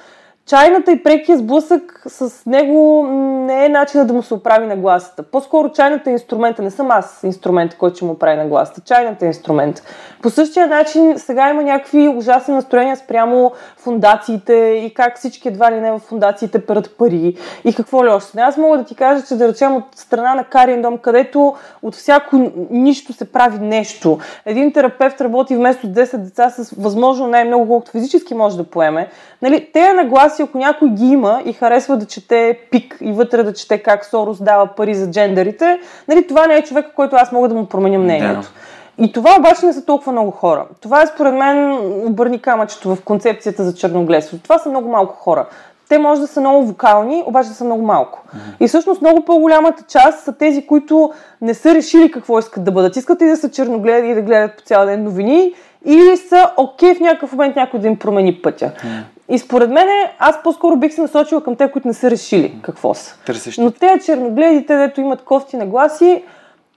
[0.46, 3.07] чайната и прекия сблъсък с него
[3.46, 5.22] не е начинът да му се оправи на гласата.
[5.22, 8.81] По-скоро чайната е инструмента, не съм аз инструмент, който ще му прави на гласата.
[8.81, 9.83] Чайната е инструмент.
[10.22, 15.81] По същия начин сега има някакви ужасни настроения спрямо фундациите и как всички едва ли
[15.81, 18.40] не в фундациите перат пари и какво ли още.
[18.40, 21.94] Аз мога да ти кажа, че да речем от страна на Кариен дом, където от
[21.94, 24.18] всяко нищо се прави нещо.
[24.46, 29.09] Един терапевт работи вместо 10 деца с възможно най-много, колкото физически може да поеме.
[29.42, 33.53] Нали, те нагласи, ако някой ги има и харесва да чете пик и вътре да
[33.53, 37.49] чете как Сорос дава пари за джендерите, нали, това не е човек, който аз мога
[37.49, 38.40] да му променя мнението.
[38.40, 39.05] Да.
[39.05, 40.66] И това обаче не са толкова много хора.
[40.81, 41.73] Това е според мен
[42.07, 44.38] обърни камъчето в концепцията за черногледство.
[44.42, 45.47] Това са много малко хора.
[45.88, 48.23] Те може да са много вокални, обаче да са много малко.
[48.27, 48.64] Mm-hmm.
[48.64, 52.97] И всъщност много по-голямата част са тези, които не са решили какво искат да бъдат.
[52.97, 56.90] Искат и да са черногледи и да гледат по цял ден новини или са окей
[56.90, 58.73] okay в някакъв момент някой да им промени пътя.
[58.85, 59.03] Mm.
[59.29, 62.95] И според мен аз по-скоро бих се насочила към те, които не са решили какво
[62.95, 63.17] са.
[63.27, 63.61] Търсещи.
[63.61, 66.25] Но те черногледите, дето имат кофти на гласи,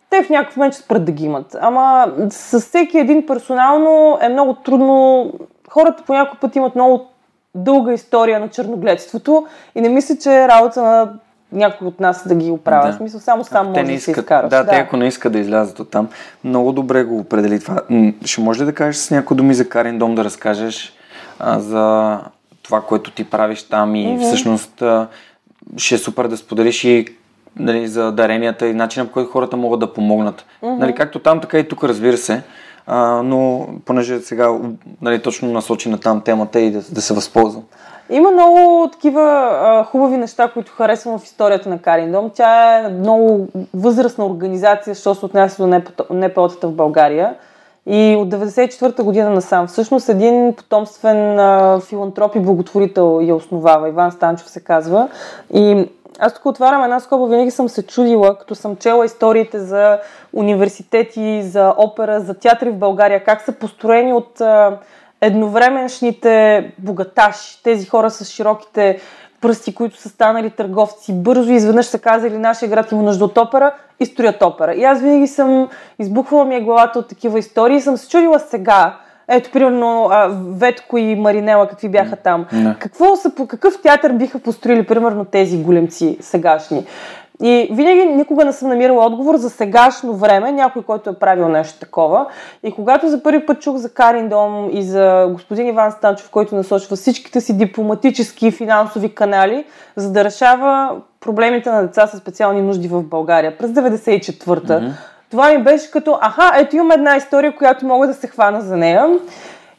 [0.10, 1.58] те в някакъв момент ще спрат да ги имат.
[1.62, 5.32] Ама с всеки един персонално е много трудно.
[5.70, 7.06] Хората по някой път имат много
[7.56, 11.10] дълга история на черногледството и не мисля, че е работа на
[11.52, 12.88] някой от нас да ги оправя.
[12.88, 12.94] Да.
[12.94, 14.50] В смисъл, само сам може да се изкараш.
[14.50, 16.10] Да, да, те ако не искат да излязат от там,
[16.44, 17.82] много добре го определи това.
[18.26, 20.94] Ще може ли да кажеш с някои думи за Карин Дом да разкажеш
[21.40, 22.20] а, за
[22.66, 24.28] това, което ти правиш там и mm-hmm.
[24.28, 24.84] всъщност
[25.78, 27.06] ще е супер да споделиш и
[27.60, 30.46] нали, за даренията и начина по който хората могат да помогнат.
[30.64, 30.78] Mm-hmm.
[30.78, 32.44] Нали, както там, така и тук, разбира се.
[32.88, 34.60] а, но понеже сега
[35.02, 37.64] нали, точно насочи на там темата и да, да се възползвам.
[38.10, 39.22] Има много такива
[39.62, 42.32] а, хубави неща, които харесвам в историята на Кариндом.
[42.36, 45.70] Тя е много възрастна организация, що се отнася до
[46.10, 47.34] НПО-тата в България.
[47.88, 49.68] И от 94-та година насам.
[49.68, 53.90] Всъщност един потомствен а, филантроп и благотворител я основава.
[53.90, 55.10] Иван Станчев се казва.
[55.54, 60.00] И аз тук отварям една скоба, винаги съм се чудила, като съм чела историите за
[60.34, 64.78] университети, за опера, за театри в България, как са построени от а,
[65.22, 69.00] едновременшните богаташи, тези хора с широките
[69.42, 73.72] пръсти, които са станали търговци, бързо изведнъж са казали нашия град има нужда от опера
[74.00, 74.74] и строят опера.
[74.74, 75.70] И аз винаги съм
[76.00, 80.10] избухвала ми е главата от такива истории и съм се чудила сега, ето, примерно,
[80.58, 82.46] Ветко и Маринела, какви бяха там.
[82.54, 82.76] Не.
[82.80, 86.86] Какво са, по какъв театър биха построили, примерно, тези големци сегашни?
[87.44, 91.80] И винаги никога не съм намирала отговор за сегашно време, някой, който е правил нещо
[91.80, 92.26] такова.
[92.64, 96.56] И когато за първи път чух за Карин Дом и за господин Иван Станчев, който
[96.56, 102.62] насочва всичките си дипломатически и финансови канали, за да решава проблемите на деца с специални
[102.62, 104.92] нужди в България през 94-та, mm-hmm.
[105.32, 108.78] това ми беше като, аха, ето имам една история, която мога да се хвана за
[108.78, 109.20] нея.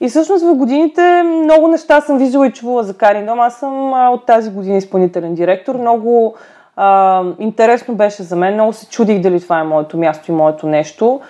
[0.00, 3.40] И всъщност в годините много неща съм виждала и чувала за Карин Дом.
[3.40, 5.74] Аз съм от тази година изпълнителен директор.
[5.74, 6.34] Много
[6.76, 8.54] а, интересно беше за мен.
[8.54, 11.20] Много се чудих дали това е моето място и моето нещо.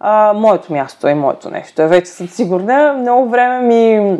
[0.00, 1.82] А, моето място е моето нещо.
[1.82, 2.92] Е, вече съм сигурна.
[2.92, 4.16] Много време ми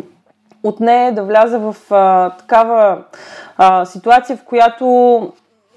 [0.63, 2.97] отне да вляза в а, такава
[3.57, 4.85] а, ситуация, в която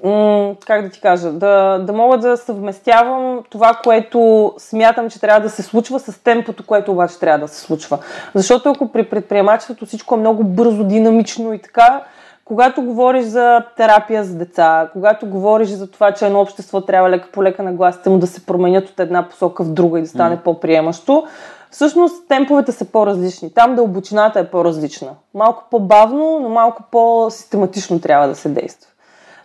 [0.04, 5.40] м- как да ти кажа, да, да мога да съвместявам това, което смятам, че трябва
[5.40, 7.98] да се случва с темпото, което обаче трябва да се случва.
[8.34, 12.02] Защото ако при предприемачеството всичко е много бързо, динамично и така,
[12.46, 17.28] когато говориш за терапия за деца, когато говориш за това, че едно общество трябва лека
[17.32, 20.08] по лека на гласите му да се променят от една посока в друга и да
[20.08, 20.42] стане mm.
[20.42, 21.26] по-приемащо,
[21.70, 23.54] всъщност темповете са по-различни.
[23.54, 25.08] Там дълбочината е по-различна.
[25.34, 28.90] Малко по-бавно, но малко по-систематично трябва да се действа.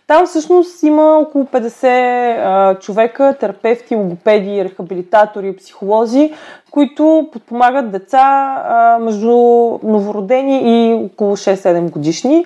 [0.07, 6.33] Там всъщност има около 50 а, човека, терапевти, логопеди, рехабилитатори, психолози,
[6.71, 9.29] които подпомагат деца а, между
[9.83, 12.45] новородени и около 6-7 годишни.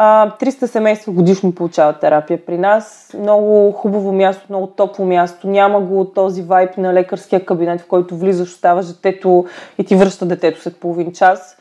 [0.00, 3.14] 300 семейства годишно получават терапия при нас.
[3.18, 5.48] Много хубаво място, много топло място.
[5.48, 9.46] Няма го този вайп на лекарския кабинет, в който влизаш, оставаш детето
[9.78, 11.59] и ти връща детето след половин час.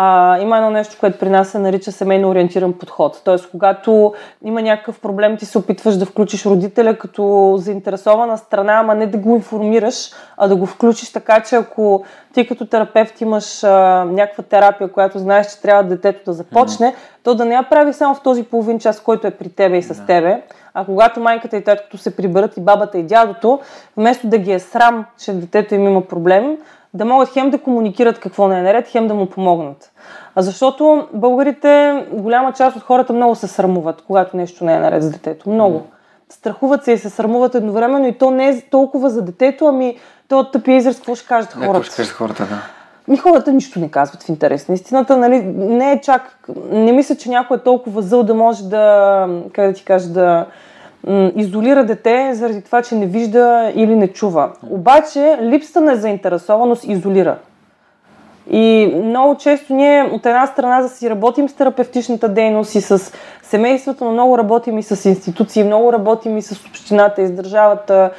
[0.00, 3.22] А, има едно нещо, което при нас се нарича семейно ориентиран подход.
[3.24, 8.94] Тоест, когато има някакъв проблем, ти се опитваш да включиш родителя като заинтересована страна, ама
[8.94, 13.64] не да го информираш, а да го включиш така, че ако ти като терапевт имаш
[13.64, 17.22] а, някаква терапия, която знаеш, че трябва детето да започне, mm-hmm.
[17.22, 19.82] то да не я прави само в този половин час, който е при тебе и
[19.82, 20.42] с тебе,
[20.74, 23.60] а когато майката и теткото се приберат и бабата и дядото,
[23.96, 26.56] вместо да ги е срам, че детето им има проблем,
[26.94, 29.92] да могат хем да комуникират какво не е наред, хем да му помогнат.
[30.34, 35.02] А защото българите, голяма част от хората много се срамуват, когато нещо не е наред
[35.02, 35.50] с детето.
[35.50, 35.86] Много.
[36.28, 39.98] Страхуват се и се срамуват едновременно и то не е толкова за детето, ами
[40.28, 41.72] то от тъпия израз, какво ще кажат хората.
[41.72, 42.62] Какво ще кажат хората, да.
[43.08, 46.38] Ми хората нищо не казват в интерес на истината, нали, не е чак,
[46.70, 50.46] не мисля, че някой е толкова зъл да може да, как да ти кажа, да,
[51.36, 54.50] изолира дете заради това, че не вижда или не чува.
[54.70, 57.36] Обаче липсата на заинтересованост изолира.
[58.50, 63.12] И много често ние от една страна да си работим с терапевтичната дейност и с
[63.42, 68.10] семейството, но много работим и с институции, много работим и с общината и с държавата.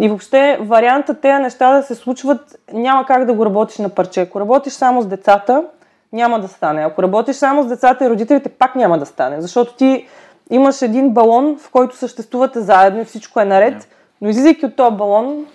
[0.00, 4.20] И въобще варианта тези неща да се случват няма как да го работиш на парче.
[4.20, 5.64] Ако работиш само с децата,
[6.12, 6.82] няма да стане.
[6.82, 9.40] Ако работиш само с децата и родителите, пак няма да стане.
[9.40, 10.06] Защото ти
[10.50, 13.88] имаш един балон, в който съществувате заедно и всичко е наред,
[14.20, 15.46] но излизайки от този балон,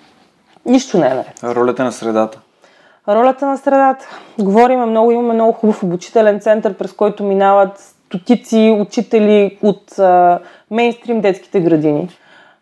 [0.65, 1.43] нищо не е наред.
[1.43, 2.39] Ролята на средата.
[3.07, 4.05] Ролята на средата.
[4.39, 10.39] Говорим много, имаме много хубав обучителен център, през който минават стотици учители от а,
[10.71, 12.09] мейнстрим детските градини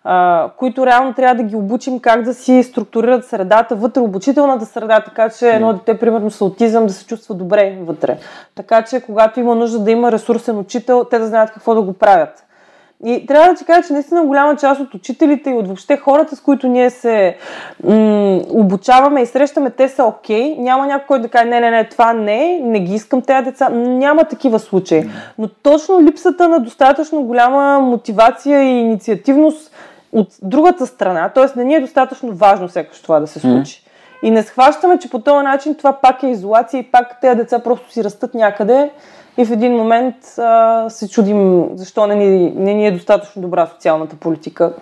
[0.04, 5.00] а, които реално трябва да ги обучим как да си структурират средата вътре, обучителната среда,
[5.00, 8.18] така че едно дете, примерно с аутизъм, да се чувства добре вътре.
[8.56, 11.94] Така че, когато има нужда да има ресурсен учител, те да знаят какво да го
[11.94, 12.46] правят.
[13.06, 16.36] И трябва да ти кажа, че наистина голяма част от учителите и от въобще хората,
[16.36, 17.38] с които ние се
[17.84, 20.42] м- обучаваме и срещаме, те са окей.
[20.42, 20.60] Okay.
[20.60, 23.70] Няма някой да каже, не, не, не, това не, не ги искам тези деца.
[23.70, 25.10] Няма такива случаи.
[25.38, 29.72] Но точно липсата на достатъчно голяма мотивация и инициативност
[30.12, 31.60] от другата страна, т.е.
[31.60, 33.84] не ни е достатъчно важно сякаш това да се случи.
[33.84, 33.88] Mm.
[34.24, 37.60] И не схващаме, че по този начин това пак е изолация и пак тези деца
[37.60, 38.92] просто си растат някъде
[39.38, 43.68] и в един момент а, се чудим защо не ни, не ни е достатъчно добра
[43.68, 44.74] социалната политика.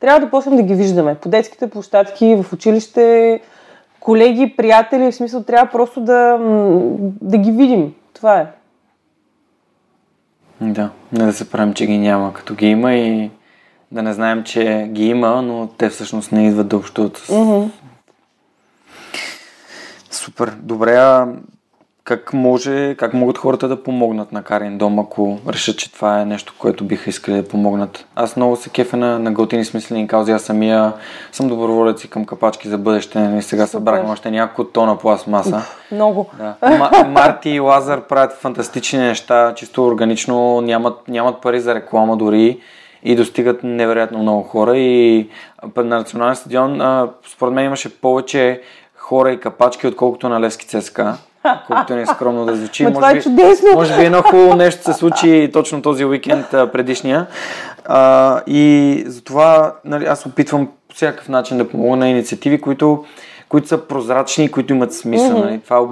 [0.00, 3.40] Трябва да почнем да ги виждаме по детските площадки, в училище,
[4.00, 6.38] колеги, приятели, в смисъл трябва просто да,
[7.22, 7.94] да ги видим.
[8.14, 8.46] Това е.
[10.60, 13.30] Да, не да се правим, че ги няма, като ги има и
[13.92, 17.18] да не знаем, че ги има, но те всъщност не идват да общуват.
[17.18, 17.68] Mm-hmm.
[20.10, 20.52] Супер.
[20.62, 21.28] Добре, а
[22.06, 26.24] как може, как могат хората да помогнат на Карин Дом, ако решат, че това е
[26.24, 28.06] нещо, което биха искали да помогнат?
[28.14, 30.32] Аз много се кефа на, на готини смислени каузи.
[30.32, 30.92] Аз самия
[31.32, 33.18] съм доброволец и към капачки за бъдеще.
[33.18, 35.62] И нали, сега събрахме още няколко тона пластмаса.
[35.92, 36.26] Много.
[36.38, 36.54] Да.
[36.78, 42.60] М- Марти и Лазар правят фантастични неща, чисто органично, нямат, нямат пари за реклама дори
[43.06, 44.78] и достигат невероятно много хора.
[44.78, 45.28] И
[45.76, 48.60] на национален стадион, а, според мен имаше повече
[48.96, 51.16] хора и капачки, отколкото на Левски ЦСКА.
[51.66, 52.84] Колкото не е скромно да звучи.
[52.84, 53.68] Ма това е чудесно.
[53.74, 57.26] Може би едно хубаво нещо се случи точно този уикенд предишния.
[57.84, 63.04] А, и затова нали, аз опитвам по всякакъв начин да помогна на инициативи, които
[63.56, 65.30] които са прозрачни, които имат смисъл.
[65.30, 65.44] Mm-hmm.
[65.44, 65.60] Нали?
[65.60, 65.88] Това,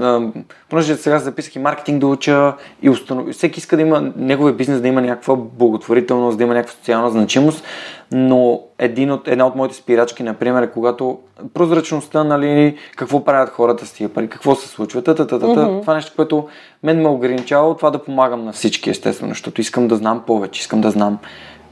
[0.00, 0.20] а,
[0.68, 2.52] понеже сега записах и маркетинг да уча
[2.82, 3.28] и установ...
[3.28, 7.64] всеки иска да има неговия бизнес да има някаква благотворителност, да има някаква социална значимост,
[8.12, 11.18] но един от, една от моите спирачки, например, е когато
[11.54, 15.46] прозрачността, нали, какво правят хората с тия пари, какво се случва, та, та, та, та,
[15.46, 15.80] mm-hmm.
[15.80, 16.48] това е нещо, което
[16.82, 20.80] мен ме ограничава това да помагам на всички, естествено, защото искам да знам повече, искам
[20.80, 21.18] да знам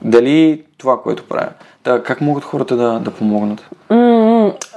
[0.04, 1.48] дали това, което правя.
[1.84, 3.70] Да, как могат хората да, да помогнат?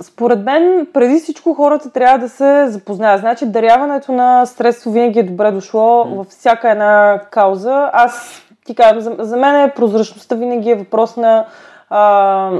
[0.02, 3.20] Според мен, преди всичко хората трябва да се запознаят.
[3.20, 7.90] Значи, даряването на средство винаги е добре дошло във всяка една кауза.
[7.94, 11.46] Аз ти казвам, за, за мен е прозрачността винаги е въпрос на
[11.90, 12.52] а,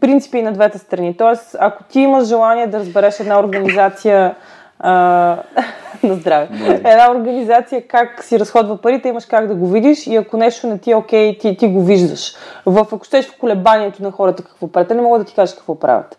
[0.00, 1.16] принципи на двете страни.
[1.16, 4.34] Тоест, ако ти имаш желание да разбереш една организация
[4.78, 4.92] а,
[6.02, 6.48] на здраве.
[6.70, 10.78] Една организация как си разходва парите, имаш как да го видиш и ако нещо не
[10.78, 12.34] ти е окей, ти, ти го виждаш.
[12.66, 15.56] В, ако щеш в колебанието на хората какво правят, те не могат да ти кажат
[15.56, 16.18] какво правят.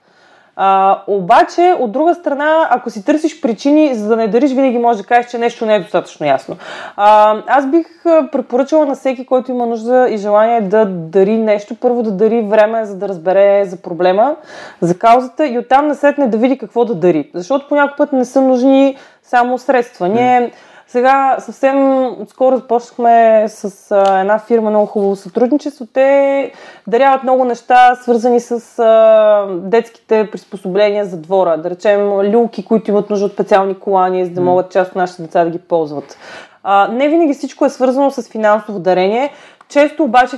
[0.59, 5.01] А, обаче, от друга страна, ако си търсиш причини за да не дариш, винаги можеш
[5.01, 6.55] да кажеш, че нещо не е достатъчно ясно.
[6.95, 7.87] А, аз бих
[8.31, 12.85] препоръчала на всеки, който има нужда и желание да дари нещо, първо да дари време,
[12.85, 14.35] за да разбере за проблема,
[14.81, 17.31] за каузата и оттам насетне да види какво да дари.
[17.33, 20.09] Защото по някой път не са нужни само средства.
[20.09, 20.51] Ние
[20.87, 25.85] сега съвсем отскоро започнахме с а, една фирма много хубаво сътрудничество.
[25.93, 26.51] Те
[26.87, 31.57] даряват много неща, свързани с а, детските приспособления за двора.
[31.57, 35.21] Да речем люлки, които имат нужда от специални колани, за да могат част от нашите
[35.21, 36.17] деца да ги ползват.
[36.63, 39.31] А, не винаги всичко е свързано с финансово дарение.
[39.69, 40.37] Често обаче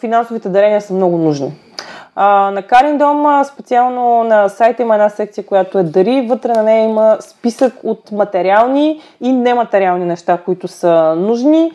[0.00, 1.52] финансовите дарения са много нужни.
[2.18, 6.26] А, на Карин Дом, специално на сайта има една секция, която е Дари.
[6.28, 11.72] Вътре на нея има списък от материални и нематериални неща, които са нужни.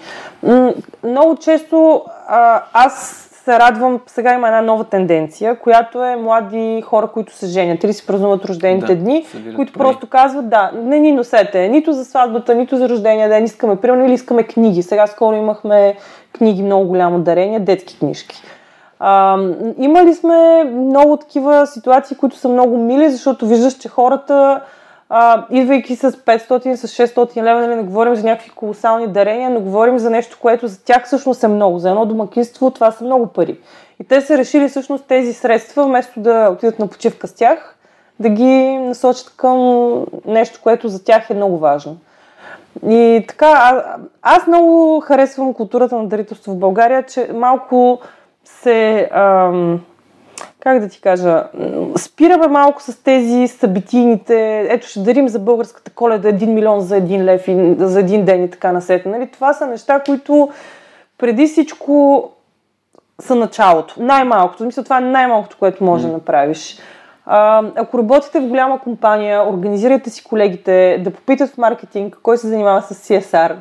[1.03, 7.07] Много често а, аз се радвам, сега има една нова тенденция, която е млади хора,
[7.07, 9.25] които се женят или си празнуват рождените да, дни,
[9.55, 9.83] които пари.
[9.83, 14.05] просто казват, да, не ни носете нито за сватбата, нито за рождения ден, искаме примерно
[14.05, 14.83] или искаме книги.
[14.83, 15.95] Сега скоро имахме
[16.33, 18.41] книги, много голямо дарение, детски книжки.
[19.03, 19.37] А,
[19.77, 24.61] имали сме много такива ситуации, които са много мили, защото виждаш, че хората,
[25.09, 29.59] а, идвайки с 500, с 600 лева, нали, не говорим за някакви колосални дарения, но
[29.59, 31.79] говорим за нещо, което за тях всъщност е много.
[31.79, 33.59] За едно домакинство това са много пари.
[33.99, 37.77] И те са решили всъщност тези средства, вместо да отидат на почивка с тях,
[38.19, 39.59] да ги насочат към
[40.25, 41.97] нещо, което за тях е много важно.
[42.89, 47.99] И така, а, аз много харесвам културата на дарителство в България, че малко
[48.61, 49.81] се, ам,
[50.59, 51.43] как да ти кажа,
[51.97, 57.25] спираме малко с тези събитийните, ето ще дарим за българската коледа 1 милион за един
[57.25, 59.11] лев и за един ден и така насетне.
[59.11, 59.27] Нали?
[59.27, 60.49] Това са неща, които
[61.17, 62.29] преди всичко
[63.21, 63.95] са началото.
[63.97, 64.65] Най-малкото.
[64.65, 66.79] Мисля, това е най-малкото, което може да направиш.
[67.25, 72.47] А, ако работите в голяма компания, организирайте си колегите, да попитат в маркетинг кой се
[72.47, 73.55] занимава с CSR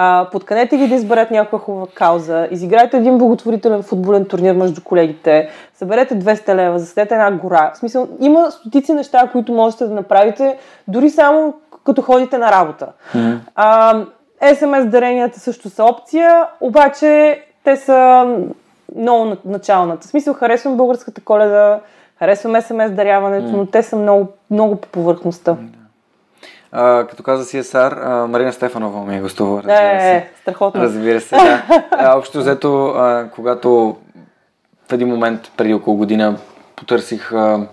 [0.00, 5.48] а, подканете ги да изберат някаква хубава кауза, изиграйте един благотворителен футболен турнир между колегите,
[5.74, 7.72] съберете 200 лева, заседете една гора.
[7.74, 12.86] В смисъл, има стотици неща, които можете да направите, дори само като ходите на работа.
[13.14, 13.38] Mm-hmm.
[13.54, 13.94] А,
[14.42, 18.26] SMS даренията също са опция, обаче те са
[18.96, 20.06] много началната.
[20.06, 21.80] В смисъл, харесвам българската коледа,
[22.18, 23.56] харесвам SMS даряването, mm.
[23.56, 25.56] но те са много, много по повърхността.
[26.72, 29.56] А, като каза CSR, а, Марина Стефанова ми е гостува.
[29.56, 30.10] Разбира се.
[30.10, 30.82] Е, страхотно.
[30.82, 31.62] Разбира се, да.
[31.90, 33.96] А, общо взето, а, когато
[34.88, 36.36] в един момент, преди около година,
[36.76, 37.66] потърсих а,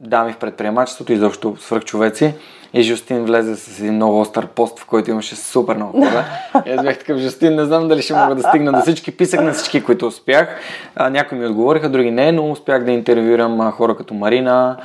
[0.00, 2.34] дами в предприемачеството, изобщо свръхчовеци,
[2.74, 6.24] и Жустин влезе с един много остър пост, в който имаше супер много хора.
[6.66, 9.16] И аз бях такъв, Жустин, не знам дали ще мога да стигна до всички.
[9.16, 10.48] Писах на всички, които успях.
[10.96, 14.76] А, някои ми отговориха, други не, но успях да интервюрам хора като Марина,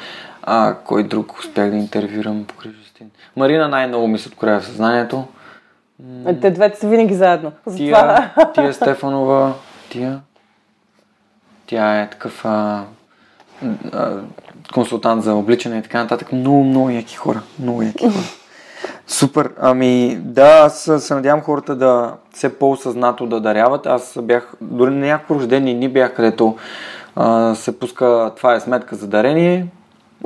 [0.43, 3.11] А, кой друг успях да интервюрам покрай Жустин?
[3.35, 5.23] Марина най-много ми се откроя в съзнанието.
[6.41, 7.51] Те двете са винаги заедно.
[7.75, 9.53] Тия, тия Стефанова,
[9.89, 10.21] тия,
[11.67, 12.83] тя е такъв а,
[13.93, 14.19] а,
[14.73, 16.31] консултант за обличане и така нататък.
[16.31, 17.41] Много, много яки хора.
[17.59, 18.23] Много яки хора.
[19.07, 19.51] Супер.
[19.59, 23.85] Ами да, аз се надявам хората да все по-осъзнато да даряват.
[23.85, 26.57] Аз бях, дори на някакво рождени дни бях, където
[27.15, 29.67] а, се пуска, това е сметка за дарение.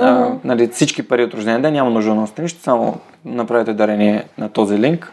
[0.00, 4.24] А, нали, всички пари от рождения ден, няма нужда да носите нищо, само направете дарение
[4.38, 5.12] на този линк.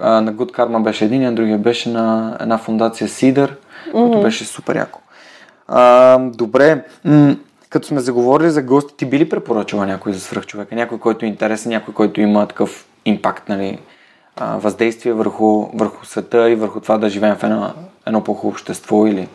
[0.00, 3.56] А, на Good Karma беше един, а другия беше на една фундация Сидър,
[3.92, 5.00] което беше супер яко.
[5.68, 7.36] А, добре, м-
[7.68, 10.74] като сме заговорили за гости, ти би ли препоръчала някой за свръхчовека?
[10.74, 13.78] Някой, който е интересен, някой, който има такъв импакт, нали,
[14.36, 17.70] а, въздействие върху, върху света и върху това да живеем в едно,
[18.06, 19.28] едно по-хубаво общество или...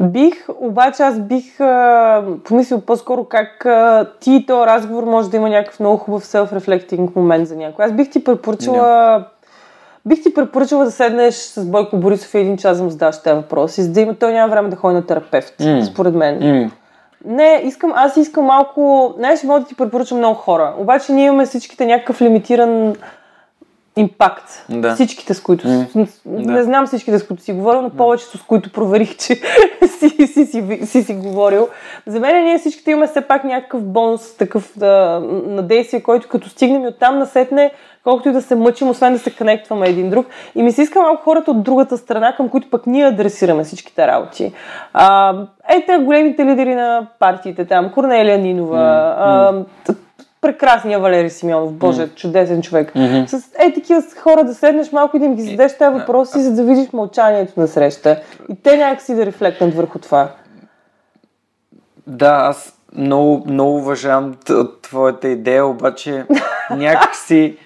[0.00, 5.36] Бих, обаче аз бих а, помислил по-скоро как а, ти и този разговор може да
[5.36, 7.84] има някакъв много хубав self-reflecting момент за някой.
[7.84, 9.24] Аз бих ти препоръчала
[10.06, 13.36] Бих ти препоръчала да седнеш с Бойко Борисов и един час да му задаш тези
[13.36, 15.84] въпроси, за да има той няма време да ходи на терапевт, М.
[15.84, 16.38] според мен.
[16.62, 16.70] М-
[17.24, 19.14] Не, искам, аз искам малко...
[19.18, 20.74] Знаеш, мога да ти препоръчам много хора.
[20.78, 22.94] Обаче ние имаме всичките някакъв лимитиран
[23.96, 24.64] импакт.
[24.68, 24.94] Да.
[24.94, 25.68] Всичките, с които...
[25.68, 29.40] С- Не знам всичките, с които си говорил, но повечето, с които проверих, че си,
[30.08, 31.68] си, си, си, си, си говорил.
[32.06, 36.48] За мен ние всичките имаме все пак някакъв бонус такъв да, на действие, който като
[36.48, 37.70] стигнем и оттам насетне,
[38.04, 40.26] колкото и да се мъчим, освен да се конектваме един друг.
[40.54, 44.06] И ми се иска малко хората от другата страна, към които пък ние адресираме всичките
[44.06, 44.52] работи.
[44.92, 45.34] А,
[45.68, 48.78] ете големите лидери на партиите там, Корнелия Нинова,
[49.18, 49.52] а,
[49.86, 49.94] т-
[50.46, 52.92] прекрасния Валери Симеонов, боже, чудесен човек.
[53.26, 56.54] С е такива хора да седнеш малко и да им ги зададеш тези въпроси, за
[56.54, 58.20] да видиш мълчанието на среща.
[58.48, 60.30] И те някакси да рефлектнат върху това.
[62.06, 64.34] Да, аз много, много уважавам
[64.82, 66.24] твоята идея, обаче
[66.70, 67.58] някакси,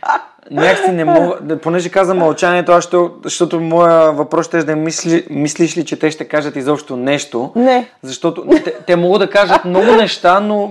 [0.50, 5.26] някакси не мога, понеже каза мълчанието, аз ще, защото моя въпрос ще е да мисли,
[5.30, 7.88] мислиш ли, че те ще кажат изобщо нещо, Не.
[8.02, 10.70] защото те, те могат да кажат много неща, но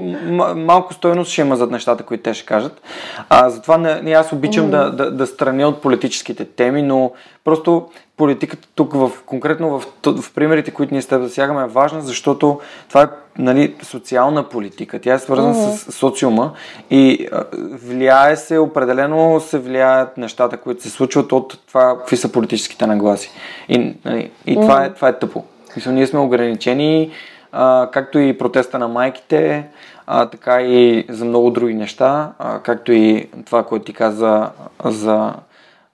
[0.56, 2.82] малко стойност ще има зад нещата, които те ще кажат.
[3.30, 7.12] А, затова не, не аз обичам да, да, да страня от политическите теми, но
[7.50, 12.02] просто политиката тук в, конкретно в, в примерите, които ние с теб засягаме е важна,
[12.02, 15.00] защото това е нали, социална политика.
[15.02, 16.52] Тя е свързана с социума
[16.92, 17.28] и
[17.72, 23.32] влияе се, определено се влияят нещата, които се случват от това, какви са политическите нагласи.
[23.70, 25.44] И, нали, и това, е, това е тъпо.
[25.76, 27.12] Мисля, ние сме ограничени,
[27.52, 29.68] а, както и протеста на майките,
[30.08, 34.50] а, така и за много други неща, а, както и това, което ти каза
[34.86, 35.34] за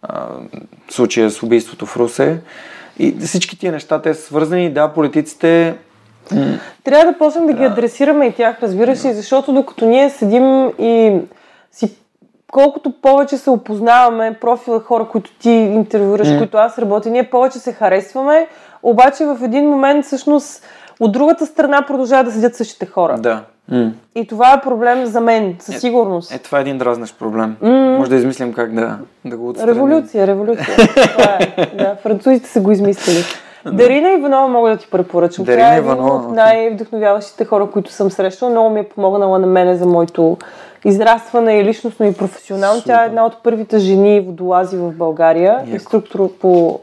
[0.09, 0.27] а,
[0.89, 2.39] случая с убийството в Русе.
[2.99, 4.73] И всички тия неща, те са свързани.
[4.73, 5.75] Да, политиците...
[6.83, 11.21] Трябва да почнем да ги адресираме и тях, разбираш ли, защото докато ние седим и
[11.71, 11.95] си
[12.51, 16.37] колкото повече се опознаваме, профила хора, които ти интервюраш, М.
[16.37, 18.47] които аз работя, ние повече се харесваме,
[18.83, 20.63] обаче в един момент всъщност
[20.99, 23.17] от другата страна продължават да седят същите хора.
[23.17, 23.41] Да.
[23.71, 23.91] М.
[24.15, 26.31] И това е проблем за мен, със сигурност.
[26.31, 27.55] Е, това е един дразнещ проблем.
[27.61, 27.97] М.
[27.97, 29.75] Може да измислим как да, да го отстраним.
[29.75, 30.75] Революция, революция.
[31.17, 31.65] Това е.
[31.77, 33.23] Да, французите са го измислили.
[33.71, 35.45] Дарина Иванова мога да ти препоръчам.
[35.45, 38.51] Дарина Тя е един от най-вдъхновяващите хора, които съм срещала.
[38.51, 40.37] Много ми е помогнала на мене за моето
[40.85, 42.81] израстване и личностно и професионално.
[42.81, 45.53] Тя е една от първите жени водолази в България.
[45.53, 45.69] Яко.
[45.69, 46.79] Инструктор по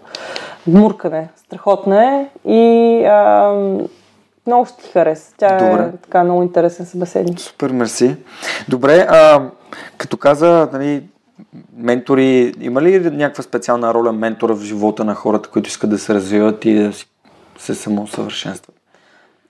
[0.68, 1.28] гмуркане.
[1.36, 2.26] Страхотна е.
[2.44, 3.52] И а,
[4.46, 5.34] много ще ти хареса.
[5.36, 5.82] Тя Добре.
[5.82, 7.40] е така много интересен събеседник.
[7.40, 8.16] Супер, мерси.
[8.68, 9.42] Добре, а,
[9.96, 11.02] като каза, нали,
[11.76, 16.14] ментори, има ли някаква специална роля ментора в живота на хората, които искат да се
[16.14, 16.92] развиват и да
[17.58, 18.76] се самоусъвършенстват?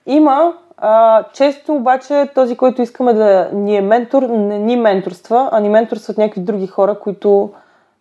[0.05, 0.53] Има.
[0.77, 5.69] А, често обаче този, който искаме да ни е ментор, не ни менторства, а ни
[5.69, 7.51] менторстват някакви други хора, които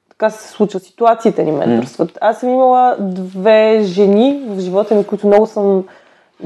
[0.08, 0.82] така се случват.
[0.82, 2.18] Ситуациите ни менторстват.
[2.20, 5.84] Аз съм имала две жени в живота ми, които много съм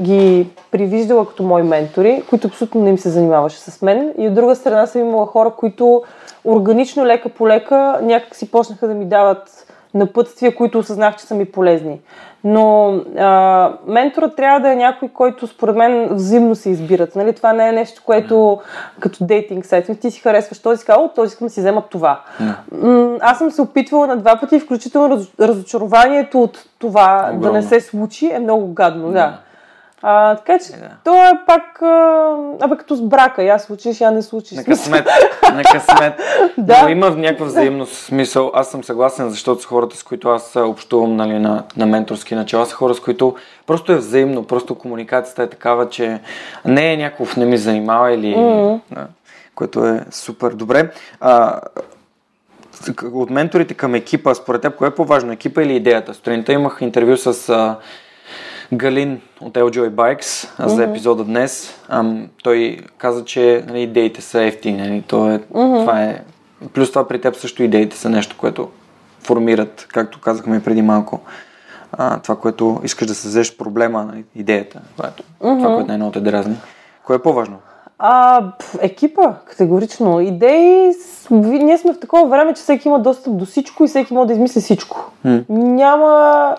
[0.01, 4.13] ги привиждала като мои ментори, които абсолютно не им се занимаваше с мен.
[4.17, 6.03] И от друга страна съм имала хора, които
[6.45, 11.35] органично, лека по лека, някак си почнаха да ми дават напътствия, които осъзнах, че са
[11.35, 11.99] ми полезни.
[12.43, 17.15] Но а, менторът трябва да е някой, който според мен взаимно се избират.
[17.15, 17.33] Нали?
[17.33, 18.59] Това не е нещо, което
[18.99, 19.99] като дейтинг сайт.
[20.01, 22.21] Ти си харесваш този, казва, «О, този искам да си взема това.
[22.71, 27.37] М, Аз съм се опитвала на два пъти, включително раз, разочарованието от това да не
[27.37, 27.63] Огромно.
[27.63, 29.11] се случи е много гадно.
[29.11, 29.37] Да.
[30.01, 30.89] А, така че, Е, да.
[31.03, 31.81] то е пак,
[32.61, 34.57] абе като с брака, я случиш, я не случиш.
[34.57, 35.07] На късмет.
[35.53, 36.13] на късмет.
[36.57, 36.83] Да.
[36.83, 38.51] Но има някаква взаимност смисъл.
[38.53, 42.65] Аз съм съгласен, защото с хората, с които аз общувам нали, на, на менторски начала,
[42.65, 43.35] са хора, с които
[43.67, 46.19] просто е взаимно, просто комуникацията е такава, че
[46.65, 48.35] не е някакъв не ми занимава или...
[48.37, 48.79] Мгм.
[48.91, 49.07] Да,
[49.55, 50.51] което е супер.
[50.51, 50.91] Добре.
[51.19, 51.61] А,
[53.13, 56.13] от менторите към екипа, според теб, кое е по-важно, екипа или идеята?
[56.13, 57.75] Сутринта имах интервю с
[58.73, 61.73] Галин от LGOI Bikes а, за епизода днес.
[61.89, 64.77] Ам, той каза, че нали, идеите са ефтини.
[64.77, 66.21] Нали, то е, това е...
[66.73, 68.69] Плюс това при теб също идеите са нещо, което
[69.19, 71.19] формират, както казахме преди малко.
[71.91, 76.55] А, това, което искаш да създадеш проблема, нали, идеята, което, това, което най-много те дразни.
[77.03, 77.57] Кое е по-важно?
[77.99, 78.43] А,
[78.79, 80.19] екипа, категорично.
[80.19, 80.93] Идеи,
[81.31, 84.33] ние сме в такова време, че всеки има достъп до всичко и всеки може да
[84.33, 85.11] измисли всичко.
[85.23, 85.39] М.
[85.49, 86.55] Няма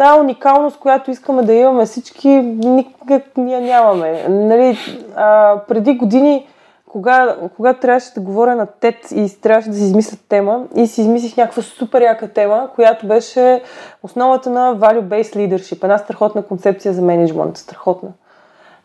[0.00, 4.28] тази уникалност, която искаме да имаме всички, никак ние нямаме.
[4.28, 4.78] Нали,
[5.16, 6.48] а, преди години,
[6.86, 11.00] кога, кога трябваше да говоря на TED и трябваше да си измисля тема и си
[11.00, 13.62] измислих някаква супер яка тема, която беше
[14.02, 18.08] основата на Value-Based Leadership, една страхотна концепция за менеджмент, страхотна.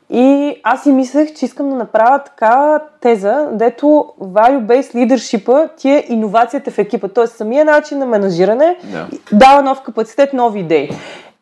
[0.09, 3.85] И аз си мислех, че искам да направя такава теза, дето
[4.21, 7.07] value-based leadership ти е иновацията в екипа.
[7.07, 7.27] Т.е.
[7.27, 9.07] самия начин на менажиране Да.
[9.33, 10.89] дава нов капацитет, нови идеи.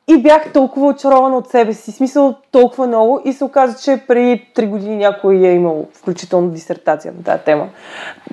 [0.08, 4.48] И бях толкова очарована от себе си, смисъл толкова много и се оказа, че преди
[4.56, 7.68] 3 години някой е имал включително дисертация на тази тема.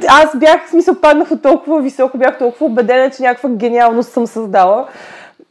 [0.08, 4.26] Аз бях, в смисъл, паднах от толкова високо, бях толкова убедена, че някаква гениалност съм
[4.26, 4.86] създала.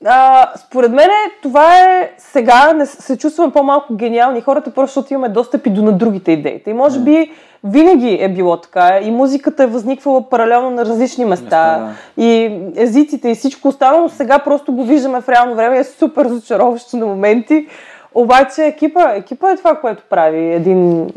[0.06, 1.10] А, според мен
[1.42, 5.84] това е сега не се чувстваме по-малко гениални хората, просто защото имаме достъп и до
[5.84, 6.64] на другите идеи.
[6.68, 7.32] И може би
[7.64, 11.40] винаги е било така и музиката е възниквала паралелно на различни места
[11.80, 16.26] Места, и езиците и всичко останало, сега просто го виждаме в реално време е супер
[16.26, 17.68] разочароващо на моменти.
[18.16, 21.10] Обаче екипа, екипа е това, което прави един,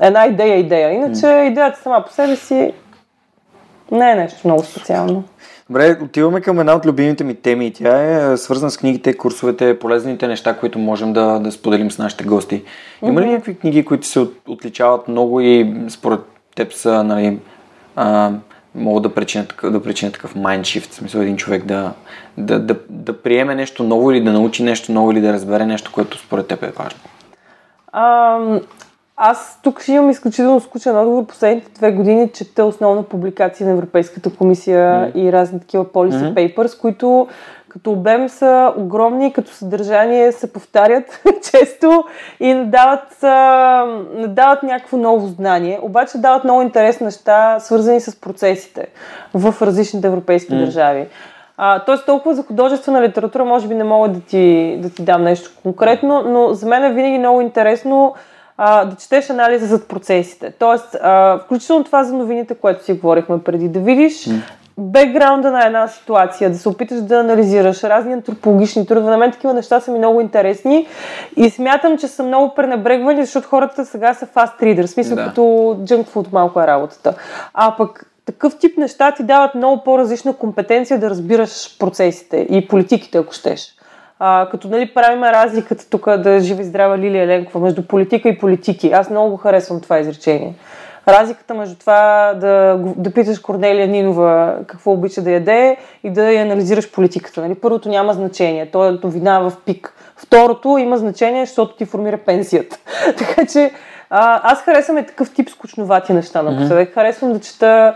[0.00, 0.90] една идея идея.
[0.90, 2.72] Иначе идеята сама по себе си
[3.90, 5.24] не е нещо много специално.
[5.70, 9.16] Добре, отиваме към една от любимите ми теми и тя е е, свързана с книгите,
[9.16, 12.62] курсовете, полезните неща, които можем да, да споделим с нашите гости.
[13.02, 16.20] Има ли някакви книги, които се от, отличават много и според
[16.56, 17.38] теб са, нали,
[17.96, 18.32] а,
[18.74, 21.92] могат да причинят, да причинят такъв shift, в смисъл един човек да,
[22.38, 25.92] да, да, да приеме нещо ново или да научи нещо ново или да разбере нещо,
[25.92, 27.00] което според теб е важно?
[27.92, 28.38] А,
[29.22, 31.26] аз тук ще имам изключително скучен отговор.
[31.26, 36.34] Последните две години чета основно публикации на Европейската комисия и разни такива policy Мгм.
[36.34, 37.28] papers, които
[37.68, 42.04] като обем са огромни, като съдържание се повтарят често
[42.40, 48.00] и не дават, а, не дават някакво ново знание, обаче дават много интересни неща, свързани
[48.00, 48.86] с процесите
[49.34, 50.60] в различните европейски М.
[50.60, 51.06] държави.
[51.56, 55.22] А, тоест толкова за художествена литература може би не мога да ти, да ти дам
[55.24, 58.14] нещо конкретно, но за мен е винаги много интересно
[58.62, 60.52] а, да четеш анализа зад процесите.
[60.58, 64.28] Тоест, а, включително това за новините, което си говорихме преди, да видиш
[64.78, 69.10] бекграунда на една ситуация, да се опиташ да анализираш разни антропологични трудове.
[69.10, 70.86] На мен такива неща са ми много интересни
[71.36, 75.24] и смятам, че са много пренебрегвани, защото хората сега са fast reader, в смисъл Да.
[75.24, 75.40] като
[75.80, 77.14] junk food малко е работата.
[77.54, 83.18] А пък такъв тип неща ти дават много по-различна компетенция да разбираш процесите и политиките,
[83.18, 83.74] ако щеш.
[84.22, 88.28] А, като нали, правиме разликата тук да е жива и здрава Лилия Ленкова между политика
[88.28, 88.90] и политики.
[88.92, 90.54] Аз много го харесвам това изречение.
[91.08, 96.42] Разликата между това да, да питаш Корнелия Нинова какво обича да яде и да я
[96.42, 97.40] анализираш политиката.
[97.40, 97.54] Нали?
[97.54, 99.94] Първото няма значение, то е новина в пик.
[100.16, 102.78] Второто има значение, защото ти формира пенсията.
[103.18, 103.72] така че
[104.10, 106.94] а, аз харесвам и такъв тип скучновати неща напоследък.
[106.94, 107.94] Харесвам да чета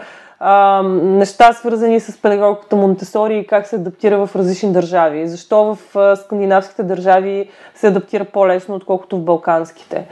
[0.93, 5.29] неща, свързани с педагогиката Монтесори и как се адаптира в различни държави.
[5.29, 10.07] Защо в а, скандинавските държави се адаптира по-лесно, отколкото в балканските.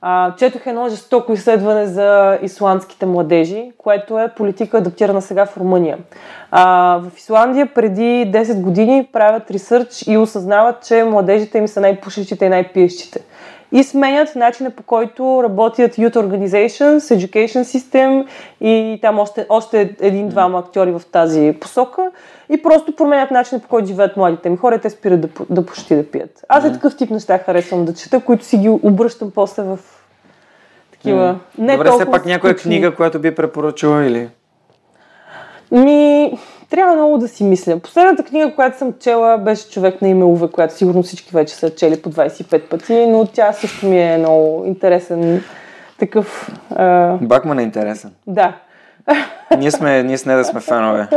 [0.00, 5.98] А, четох едно жестоко изследване за исландските младежи, което е политика адаптирана сега в Румъния.
[6.50, 12.44] А, в Исландия преди 10 години правят ресърч и осъзнават, че младежите им са най-пушещите
[12.44, 13.20] и най-пиещите
[13.72, 18.26] и сменят начина по който работят Youth Organizations, Education System
[18.60, 22.10] и там още, още един-двама актьори в тази посока.
[22.48, 24.56] И просто променят начина по който живеят младите ми.
[24.56, 26.44] Хора и те спират да, да пушти да пият.
[26.48, 29.78] Аз е такъв тип неща харесвам да чета, които си ги обръщам после в
[30.92, 34.28] такива не Добре, все пак някоя книга, която би препоръчала или...
[35.70, 36.38] Ми,
[36.70, 37.78] трябва много да си мисля.
[37.78, 41.74] Последната книга, която съм чела, беше Човек на име Уве, която сигурно всички вече са
[41.74, 45.42] чели по 25 пъти, но тя също ми е много интересен
[45.98, 46.50] такъв...
[46.70, 48.10] А, Бакман е интересен.
[48.26, 48.56] да.
[49.58, 51.08] Ние сме, ние с нея да сме фенове.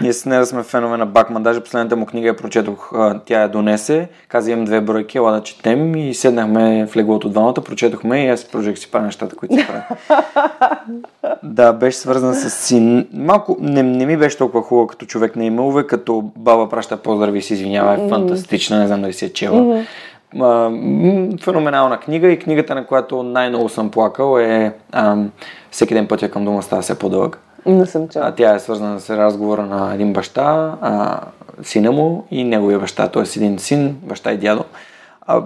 [0.00, 1.42] Ние с нея да сме фенове на Бакман.
[1.42, 2.92] Даже последната му книга я прочетох.
[3.24, 4.08] Тя я донесе.
[4.28, 8.44] Каза, имам две бройки, ела да четем и седнахме в леглото двамата, прочетохме и аз
[8.44, 9.84] продължих си правя нещата, които си правя.
[11.42, 13.08] да, беше свързан с син.
[13.12, 17.38] Малко не, не ми беше толкова хубаво като човек на имеове, като баба праща поздрави
[17.38, 17.94] и се извинява.
[17.94, 19.84] Е фантастична, не знам дали си е чела.
[21.40, 25.16] Феноменална книга и книгата, на която най-много съм плакал е а,
[25.70, 27.38] Всеки ден пътя към дома става все по-дълъг.
[27.66, 28.34] Не съм чела.
[28.36, 31.20] Тя е свързана с разговора на един баща, а,
[31.62, 33.22] сина му и неговия баща, т.е.
[33.36, 34.64] един син, баща и дядо.
[35.26, 35.42] А,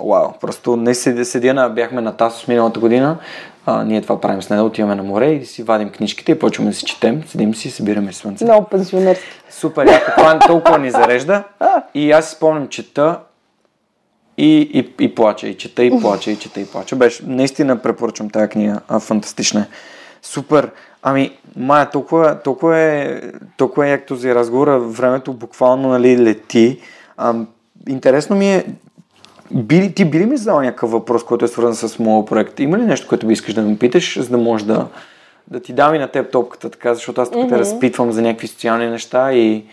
[0.00, 3.18] вау, просто не седя, на, бяхме на Тасос миналата година,
[3.66, 6.70] а, ние това правим с нея, отиваме на море и си вадим книжките и почваме
[6.70, 8.44] да си четем, седим си, събираме слънце.
[8.44, 9.28] Много пенсионерски.
[9.50, 11.42] Супер, яко, това толкова ни зарежда.
[11.94, 13.18] И аз си спомням, чета
[14.40, 16.96] и, и, и плача, и чета, и плача, и чета, и плача.
[16.96, 19.66] Беше, наистина препоръчвам тази книга, а, фантастична е.
[20.22, 20.70] Супер.
[21.02, 23.20] Ами, Майя, толкова, толкова е,
[23.56, 26.80] толкова е як този разговор, времето буквално нали, лети.
[27.16, 27.34] А,
[27.88, 28.64] интересно ми е,
[29.50, 32.60] би, ти би ли ми задал някакъв въпрос, който е свързан с моят проект?
[32.60, 34.86] Има ли нещо, което би искаш да ме питаш, за да може да,
[35.48, 37.48] да ти дам и на теб топката, така, защото аз тук mm-hmm.
[37.48, 39.64] те разпитвам за някакви социални неща и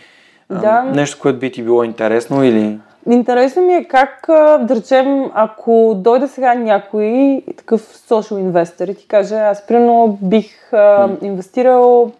[0.50, 0.84] да.
[0.86, 2.78] а, нещо, което би ти било интересно или...
[3.10, 4.24] Интересно ми е как,
[4.60, 10.72] да речем, ако дойде сега някой такъв social инвестор и ти каже, аз примерно бих
[10.72, 12.12] а, инвестирал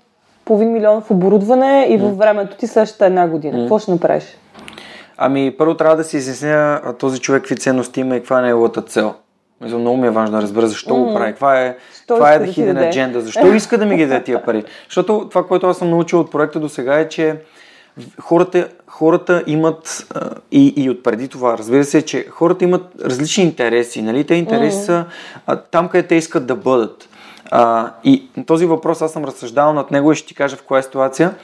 [0.45, 3.59] половин милион в оборудване и във времето ти следващата една година.
[3.59, 4.25] Какво ще направиш?
[5.17, 8.83] Ами, първо трябва да си изясня този човек какви ценности има и каква е неговата
[8.83, 9.15] цел.
[9.61, 11.05] Мисля, много ми е важно да разбера защо mm.
[11.05, 11.31] го прави.
[11.31, 11.77] Каква е,
[12.07, 13.19] това е да hidden agenda.
[13.19, 14.65] Защо иска да ми ги даде тия пари?
[14.89, 17.37] Защото това, което аз съм научил от проекта до сега е, че
[18.21, 20.07] хората, хората имат
[20.53, 24.03] и, и от преди това, разбира се, че хората имат различни интереси.
[24.03, 24.25] Нали?
[24.25, 25.05] Те интереси са
[25.47, 27.09] а, там, къде те искат да бъдат.
[27.51, 30.79] А, и този въпрос аз съм разсъждавал над него и ще ти кажа в коя
[30.79, 31.35] е ситуация.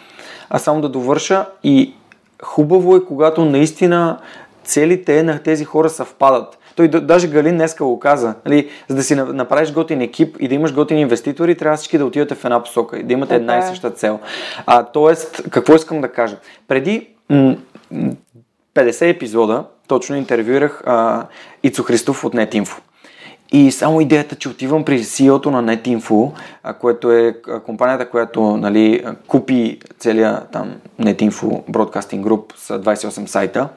[0.50, 1.94] А само да довърша и
[2.42, 4.18] хубаво е, когато наистина
[4.64, 6.58] целите на тези хора съвпадат.
[6.76, 8.34] Той даже Галин днеска го каза.
[8.46, 12.06] Нали, за да си направиш готин екип и да имаш готини инвеститори, трябва всички да
[12.06, 13.62] отидете в една посока и да имате една и е.
[13.62, 14.20] съща цел.
[14.66, 16.36] А, тоест, какво искам да кажа?
[16.68, 17.56] Преди м-
[18.74, 21.26] 50 епизода точно интервюирах а,
[21.62, 22.78] Ицо Христов от NetInfo.
[23.52, 26.32] И само идеята, че отивам при CEO-то на NetInfo,
[26.80, 27.36] което е
[27.66, 33.68] компанията, която нали, купи целият там NetInfo Broadcasting Group с 28 сайта,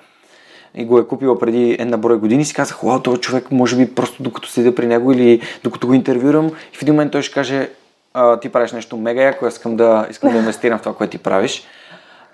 [0.78, 3.96] и го е купила преди една брой години, си казах, вау, този човек може би
[3.96, 7.34] просто докато седя при него или докато го интервюрам и в един момент той ще
[7.34, 7.70] каже,
[8.42, 11.64] ти правиш нещо мега яко, искам да, искам да инвестирам в това, което ти правиш.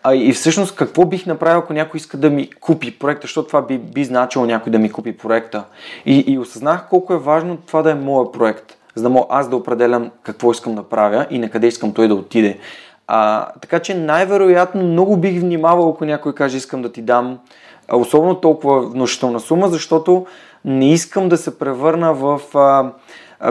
[0.04, 3.62] А, и всъщност какво бих направил, ако някой иска да ми купи проекта, защото това
[3.62, 5.64] би, би значило някой да ми купи проекта.
[6.06, 9.50] И, и осъзнах колко е важно това да е моят проект, за да мога аз
[9.50, 12.58] да определям какво искам да правя и на къде искам той да отиде.
[13.08, 17.40] А, така че най-вероятно много бих внимавал, ако някой каже искам да ти дам
[17.92, 20.26] особено толкова внушителна сума, защото
[20.66, 22.92] не искам да се превърна в а,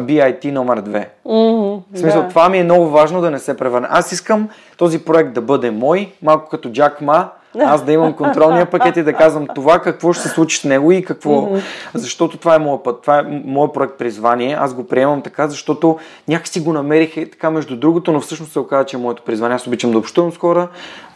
[0.01, 1.07] BIT номер 2.
[1.27, 2.29] Mm-hmm, в смисъл, да.
[2.29, 3.87] това ми е много важно да не се превърне.
[3.91, 7.29] Аз искам този проект да бъде мой, малко като Джак Ма,
[7.61, 10.93] аз да имам контролния пакет и да казвам това какво ще се случи с него
[10.93, 11.31] и какво.
[11.31, 11.63] Mm-hmm.
[11.95, 14.57] Защото това е моят път, това е моят проект призвание.
[14.61, 15.99] Аз го приемам така, защото
[16.29, 19.55] някакси го намерих и така между другото, но всъщност се оказа, че е моето призвание.
[19.55, 20.69] Аз обичам да общувам с хора.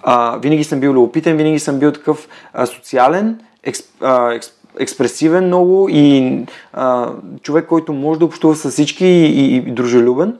[0.02, 5.46] А, винаги съм бил любопитен, винаги съм бил такъв а, социален, експ, а, експ, експресивен
[5.46, 6.38] много и
[6.72, 7.10] а,
[7.42, 10.36] човек, който може да общува с всички и, и, и дружелюбен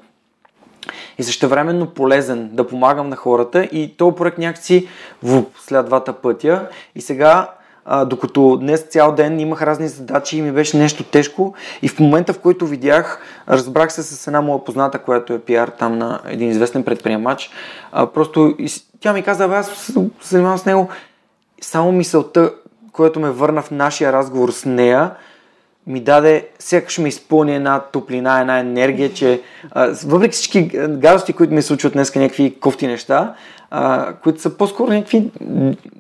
[1.19, 3.65] и същевременно полезен да помагам на хората.
[3.65, 4.89] И този проект някакси
[5.23, 6.69] в след двата пътя.
[6.95, 7.51] И сега
[7.87, 12.01] а, докато днес цял ден имах разни задачи и ми беше нещо тежко и в
[12.01, 16.21] момента в който видях, разбрах се с една моя позната, която е пиар там на
[16.27, 17.51] един известен предприемач,
[17.93, 19.93] а, просто и, тя ми каза, аз се
[20.23, 20.89] занимавам с него,
[21.61, 22.53] само мисълта,
[22.93, 25.11] която ме върна в нашия разговор с нея,
[25.87, 31.55] ми даде, сякаш ми изпълни една топлина, една енергия, че а, въпреки всички гадости, които
[31.55, 33.35] ми случват днес, някакви кофти неща,
[33.71, 35.31] а, които са по-скоро някакви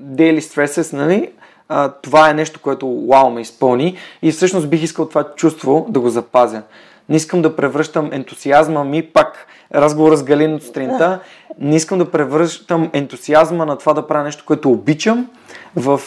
[0.00, 1.30] daily stresses, нали?
[1.68, 6.00] А, това е нещо, което вау ме изпълни и всъщност бих искал това чувство да
[6.00, 6.62] го запазя.
[7.08, 11.20] Не искам да превръщам ентусиазма ми, пак разговора с Галин от сутринта,
[11.58, 15.26] не искам да превръщам ентусиазма на това да правя нещо, което обичам
[15.76, 16.00] в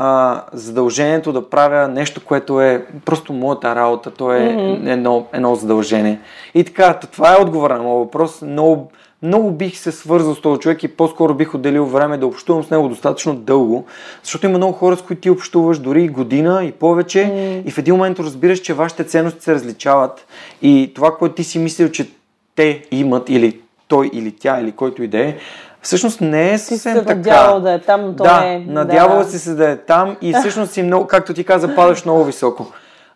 [0.00, 4.10] а, задължението да правя нещо, което е просто моята работа.
[4.10, 4.92] То е mm-hmm.
[4.92, 6.20] едно, едно задължение.
[6.54, 8.42] И така, това е отговор на моят въпрос.
[8.42, 8.90] Много,
[9.22, 12.70] много бих се свързал с този човек и по-скоро бих отделил време да общувам с
[12.70, 13.86] него достатъчно дълго,
[14.22, 17.68] защото има много хора, с които ти общуваш дори година и повече mm.
[17.68, 20.26] и в един момент разбираш, че вашите ценности се различават
[20.62, 22.10] и това, което ти си мислил, че
[22.56, 25.36] те имат или той или тя, или който и да е,
[25.82, 27.58] всъщност не е съвсем се така.
[27.62, 28.58] да е там, но то да, не е.
[28.58, 29.24] надявал да.
[29.24, 32.66] си се да е там и всъщност си много, както ти каза, падаш много високо.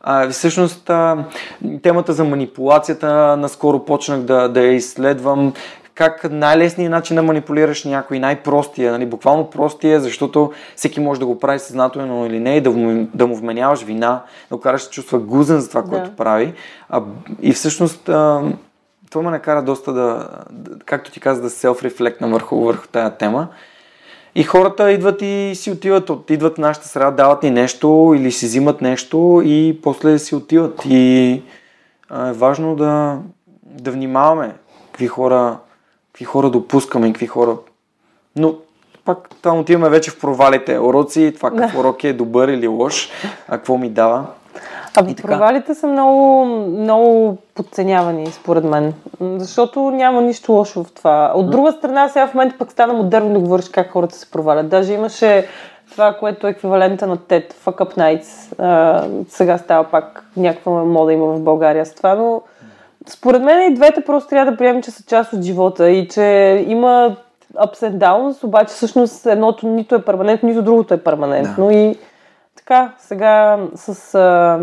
[0.01, 1.25] А, всъщност а,
[1.83, 5.53] темата за манипулацията наскоро почнах да, да я изследвам
[5.95, 11.39] как най-лесният начин да манипулираш някой, най-простия, нали, буквално простия, защото всеки може да го
[11.39, 14.85] прави съзнателно или не и да му, да му вменяваш вина, да го караш да
[14.85, 15.89] се чувства гузен за това, Да.
[15.89, 16.55] което прави.
[16.89, 17.03] А,
[17.43, 18.43] и всъщност а,
[19.13, 23.49] това ме накара доста да, да както ти каза, да селф-рефлектна върху, върху тая тема.
[24.35, 28.33] И хората идват и си отиват, от, идват в нашата среда, дават ни нещо или
[28.33, 30.83] си взимат нещо и после си отиват.
[30.85, 31.43] И
[32.09, 33.19] а, е важно да,
[33.63, 34.55] да внимаваме
[34.87, 35.59] какви хора,
[36.13, 37.57] какви хора допускаме и какви хора...
[38.37, 38.55] Но
[39.05, 40.79] пак там отиваме вече в провалите.
[40.79, 43.11] Уроци, това какъв урок е добър или лош,
[43.49, 44.27] а какво ми дава.
[44.97, 45.29] А И така.
[45.29, 48.95] провалите са много, много подценявани, според мен.
[49.21, 51.33] Защото няма нищо лошо в това.
[51.35, 54.69] От друга страна, сега в момента пък стана модерно да говориш как хората се провалят.
[54.69, 55.47] Даже имаше
[55.91, 58.61] това, което е еквивалента на TED, Fuck Up Nights.
[58.61, 62.43] А, сега става пак някаква мода има в България с това, но
[63.09, 66.65] според мен и двете просто трябва да приемем, че са част от живота и че
[66.69, 67.17] има
[67.55, 71.99] ups and downs, обаче всъщност едното нито е перманентно, нито другото е перманентно и
[72.63, 74.61] така, сега с а,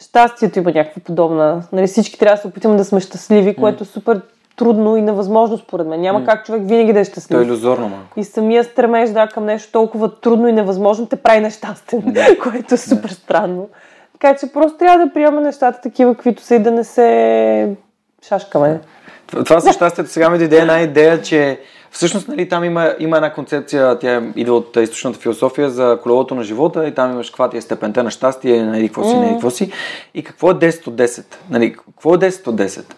[0.00, 1.62] щастието има някаква подобна.
[1.72, 4.20] Нали, всички трябва да се опитаме да сме щастливи, което е супер
[4.56, 6.00] трудно и невъзможно според мен.
[6.00, 7.42] Няма как човек винаги да е То е щастлив.
[7.42, 8.20] иллюзорно малко.
[8.20, 12.78] И самия стремеж да, към нещо толкова трудно и невъзможно те прави нещастен, което е
[12.78, 13.68] супер странно.
[14.12, 17.76] Така че просто трябва да приемаме нещата такива, каквито са и да не се
[18.22, 18.80] шашкаме.
[19.26, 21.60] Това- Това със щастието сега ми дойде една идея, че
[21.90, 26.42] всъщност нали, там има, има една концепция, тя идва от източната философия за колелото на
[26.42, 29.50] живота и там имаш каква ти е степента на щастие, нали, какво си, нали, какво
[29.50, 29.72] си.
[30.14, 31.24] И какво е 10 от 10?
[31.50, 32.94] Нали, какво е 10 от 10?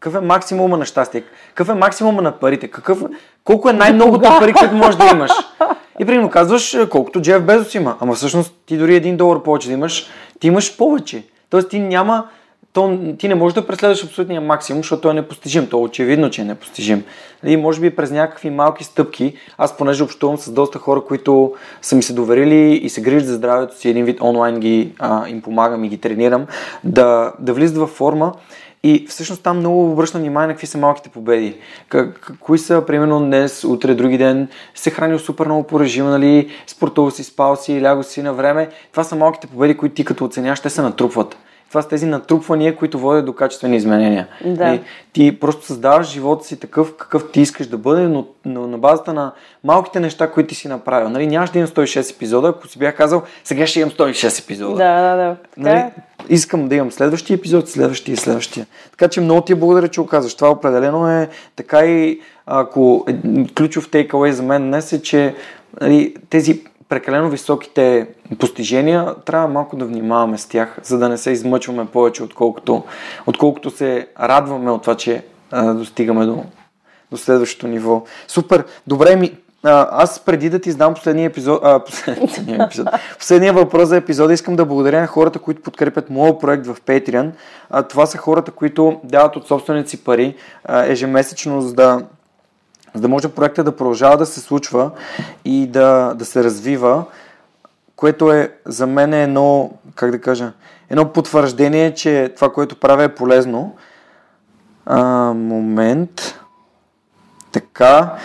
[0.00, 1.22] Какъв е максимума на щастие?
[1.48, 2.68] Какъв е максимума на парите?
[2.68, 3.04] Какъв,
[3.44, 5.30] колко е най-многото пари, които можеш да имаш?
[6.00, 7.96] И примерно казваш, е, колкото Джеф Безос има.
[8.00, 10.06] Ама всъщност ти дори един долар повече да имаш,
[10.40, 11.24] ти имаш повече.
[11.50, 12.28] Тоест ти няма,
[12.76, 15.66] то, ти не можеш да преследваш абсолютния максимум, защото той е непостижим.
[15.66, 17.04] То е очевидно, че е непостижим.
[17.44, 21.96] И може би през някакви малки стъпки, аз понеже общувам с доста хора, които са
[21.96, 25.42] ми се доверили и се грижат за здравето си, един вид онлайн ги, а, им
[25.42, 26.46] помагам и ги тренирам,
[26.84, 28.32] да, да влизат във форма.
[28.82, 31.56] И всъщност там много обръщам внимание на какви са малките победи.
[31.88, 36.48] Как, кои са, примерно, днес, утре, други ден, се хранил супер много по режима, нали,
[36.66, 38.68] спортувал си, спал си, лягал си на време.
[38.90, 41.36] Това са малките победи, които ти като оценяваш, те се натрупват.
[41.68, 44.28] Това са тези натрупвания, които водят до качествени изменения.
[44.44, 44.66] Да.
[44.66, 44.80] Нали,
[45.12, 49.12] ти просто създаваш живота си такъв, какъв ти искаш да бъде, но, но на базата
[49.12, 49.32] на
[49.64, 51.08] малките неща, които ти си направил.
[51.08, 54.76] Нали, нямаш да имам 106 епизода, ако си бях казал, сега ще имам 106 епизода.
[54.76, 55.36] Да, да, да.
[55.56, 55.92] Нали, е.
[56.28, 58.66] искам да имам следващия епизод, следващия и следващия.
[58.90, 60.34] Така че много ти благодаря, че го казваш.
[60.34, 63.16] Това определено е така и ако е,
[63.56, 65.34] ключов takeaway за мен днес е, че
[65.80, 68.08] нали, тези прекалено високите
[68.38, 72.84] постижения трябва малко да внимаваме с тях, за да не се измъчваме повече, отколкото,
[73.26, 76.44] отколкото се радваме от това, че а, достигаме до,
[77.10, 78.04] до следващото ниво.
[78.28, 78.64] Супер!
[78.86, 81.78] Добре ми, аз преди да ти знам последния епизод, а,
[82.20, 86.66] последния, епизод, последния въпрос за епизода, искам да благодаря на хората, които подкрепят моят проект
[86.66, 87.30] в Patreon.
[87.70, 90.34] А, това са хората, които дават от собствените си пари
[90.64, 92.04] а, ежемесечно, за да,
[92.96, 94.90] за да може проекта да продължава да се случва
[95.44, 97.04] и да, да се развива,
[97.96, 100.52] което е за мен е едно, как да кажа,
[100.90, 103.76] едно потвърждение, че това, което правя е полезно.
[104.86, 106.40] А, момент.
[107.52, 108.16] Така.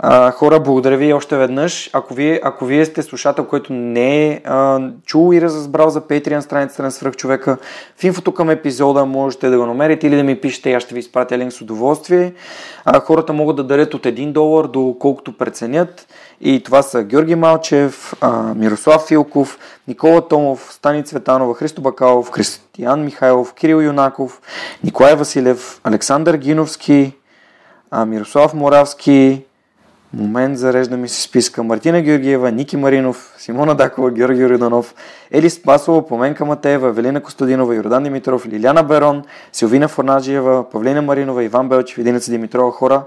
[0.00, 1.90] А, хора, благодаря ви още веднъж.
[1.92, 6.40] Ако вие, ако вие сте слушател, който не е а, чул и разбрал за Patreon
[6.40, 7.56] страницата на Свръхчовека,
[7.96, 11.00] в инфото към епизода можете да го намерите или да ми пишете аз ще ви
[11.00, 12.32] изпратя линк с удоволствие.
[12.84, 16.06] А, хората могат да дарят от 1 долар до колкото преценят.
[16.40, 23.04] И това са Георги Малчев, а, Мирослав Филков, Никола Томов, Стани Цветанова, Христо Бакалов, Християн
[23.04, 24.40] Михайлов, Кирил Юнаков,
[24.84, 27.12] Николай Василев, Александър Гиновски,
[27.90, 29.44] а, Мирослав Моравски,
[30.12, 34.94] момент зарежда ми се списка, Мартина Георгиева, Ники Маринов, Симона Дакова, Георги Роданов,
[35.30, 41.68] Ели Спасова, Поменка Матеева, Велина Костадинова, Йордан Димитров, Лиляна Берон, Силвина Форнаджиева, Павлина Маринова, Иван
[41.68, 43.02] Белчев и Деница Димитрова хора.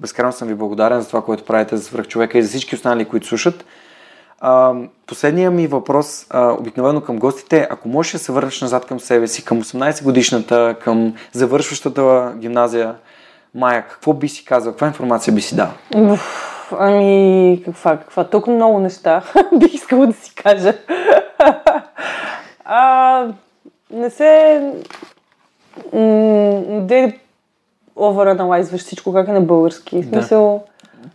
[0.00, 3.26] Безкрайно съм ви благодарен за това, което правите за свръхчовека и за всички останали, които
[3.26, 3.64] слушат.
[4.40, 4.74] А,
[5.06, 9.44] последният ми въпрос, обикновено към гостите, ако можеш да се върнеш назад към себе си,
[9.44, 12.94] към 18 годишната, към завършващата гимназия,
[13.54, 15.68] Майя, какво би си казал, каква информация би си дал?
[15.96, 18.24] Уф, ами, каква, каква?
[18.24, 19.22] Толкова много неща
[19.58, 20.74] бих искала да си кажа.
[22.64, 23.26] а,
[23.90, 24.60] не се...
[26.80, 27.18] Де,
[27.96, 30.02] овераналайзваш всичко, как е на български.
[30.02, 30.64] В смисъл...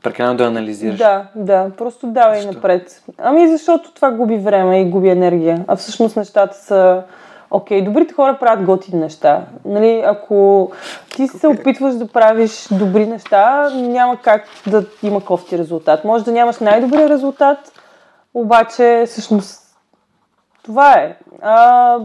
[0.04, 0.98] Прекалено да анализираш.
[0.98, 2.54] Да, да, просто давай Защо?
[2.54, 3.04] напред.
[3.18, 5.66] Ами защото това губи време и губи енергия.
[5.68, 7.04] А всъщност нещата са...
[7.56, 9.42] Окей, добрите хора правят готини неща.
[9.66, 10.72] Нали, ако
[11.16, 16.06] ти се опитваш да правиш добри неща, няма как да има кофти резултат.
[16.06, 17.58] Може да нямаш най-добрия резултат,
[18.34, 19.62] обаче всъщност
[20.64, 21.18] това е.
[21.42, 21.98] А,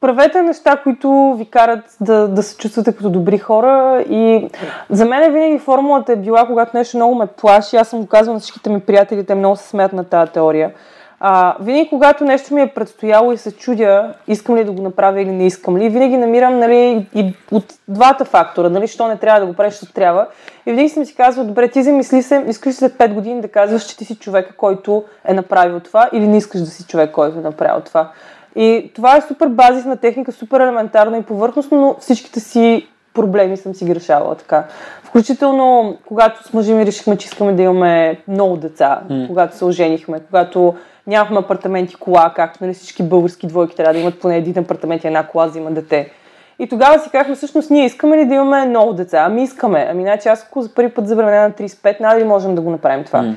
[0.00, 4.48] правете неща, които ви карат да, да се чувствате като добри хора и
[4.90, 8.34] за мен винаги формулата е била, когато нещо много ме плаши, аз съм го казвала
[8.34, 10.72] на всичките ми приятели, те много се смеят на тази теория.
[11.20, 15.20] А, винаги, когато нещо ми е предстояло и се чудя, искам ли да го направя
[15.20, 19.40] или не искам ли, винаги намирам нали, и от двата фактора, нали, що не трябва
[19.40, 20.26] да го правиш, защото трябва.
[20.66, 23.48] И винаги съм си казвала, добре, ти замисли се, искаш ли след 5 години да
[23.48, 27.10] казваш, че ти си човека, който е направил това или не искаш да си човек,
[27.10, 28.10] който е направил това.
[28.56, 33.74] И това е супер базисна техника, супер елементарна и повърхностно, но всичките си проблеми съм
[33.74, 34.64] си ги решавала така.
[35.02, 39.26] Включително, когато с мъжи ми решихме, че искаме да имаме много деца, mm.
[39.26, 40.74] когато се оженихме, когато
[41.08, 45.04] нямахме апартамент и кола, както нали, всички български двойки трябва да имат поне един апартамент
[45.04, 46.10] и една кола, за има дете.
[46.58, 49.18] И тогава си казахме, всъщност ние искаме ли да имаме много деца?
[49.26, 49.86] Ами искаме.
[49.90, 53.04] Ами значи аз ако за първи път забременя на 35, надали можем да го направим
[53.04, 53.18] това.
[53.18, 53.34] Mm.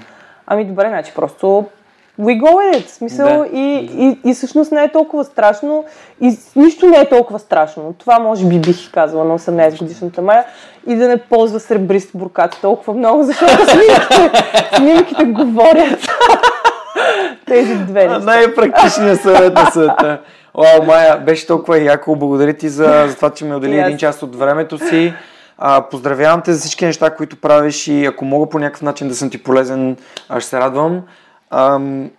[0.48, 1.66] Ами добре, значи просто
[2.20, 2.88] we go with it.
[2.88, 3.48] Смисъл, да.
[3.54, 5.86] и, и, и всъщност не е толкова страшно.
[6.22, 7.94] И нищо не е толкова страшно.
[7.98, 10.46] Това може би бих казала на 18 годишната Майя.
[10.88, 14.32] И да не ползва сребрист буркат толкова много, защото снимките,
[14.76, 16.00] снимките говорят.
[17.52, 18.20] Тези две неща.
[18.20, 20.22] Най-практичният съвет на света.
[20.56, 22.16] Вау, Майя, беше толкова яко.
[22.16, 25.14] Благодаря ти за, за това, че ми отдели един час от времето си.
[25.58, 29.16] А, поздравявам те за всички неща, които правиш и ако мога по някакъв начин да
[29.16, 29.98] съм ти полезен,
[30.40, 31.02] ще се радвам.
[31.50, 32.10] Ам,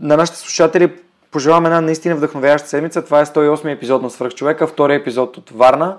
[0.00, 0.92] на нашите слушатели
[1.30, 3.04] пожелавам една наистина вдъхновяваща седмица.
[3.04, 5.96] Това е 108 епизод на Свръхчовека, втори епизод от Варна.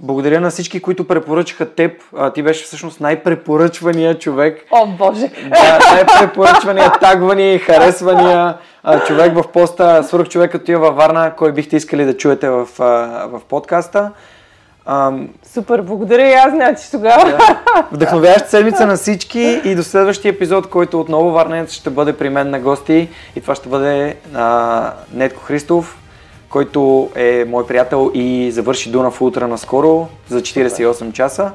[0.00, 1.92] Благодаря на всички, които препоръчаха теб.
[2.16, 4.64] А, ти беше всъщност най-препоръчвания човек.
[4.70, 5.30] О, Боже!
[5.48, 11.32] Да, най-препоръчвания, тагвания, харесвания а, човек в поста Свърх човек като във Варна.
[11.36, 12.84] Кой бихте искали да чуете в, а,
[13.26, 14.10] в подкаста?
[14.86, 15.28] Ам...
[15.52, 17.24] Супер, благодаря и аз, значи тогава.
[17.24, 17.62] Да.
[17.92, 22.50] Вдъхновяваща седмица на всички и до следващия епизод, който отново Варнец ще бъде при мен
[22.50, 25.98] на гости и това ще бъде а, Нетко Христов,
[26.56, 31.50] който е мой приятел и завърши Дунав утра наскоро за 48 часа.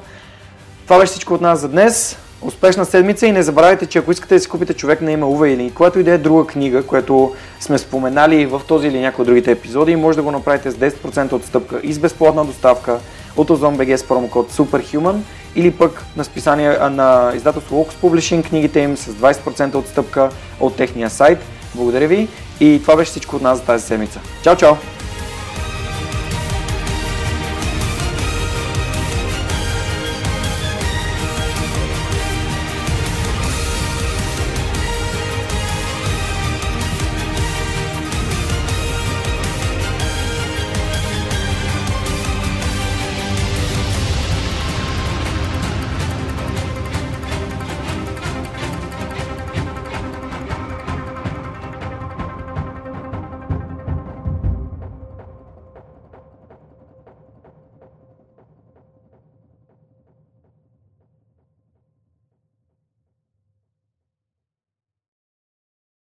[0.84, 2.16] Това беше всичко от нас за днес.
[2.42, 5.48] Успешна седмица и не забравяйте, че ако искате да си купите човек на име Ува
[5.48, 9.26] или която и да е друга книга, която сме споменали в този или някои от
[9.26, 12.98] другите епизоди, може да го направите с 10% отстъпка и с безплатна доставка
[13.36, 15.16] от OzonBG с промокод SUPERHUMAN
[15.56, 20.30] или пък на, списание, на издателство Lux Publishing книгите им с 20% отстъпка
[20.60, 21.38] от техния сайт.
[21.74, 22.28] Благодаря ви
[22.60, 24.20] и това беше всичко от нас за тази седмица.
[24.42, 24.74] Чао, чао!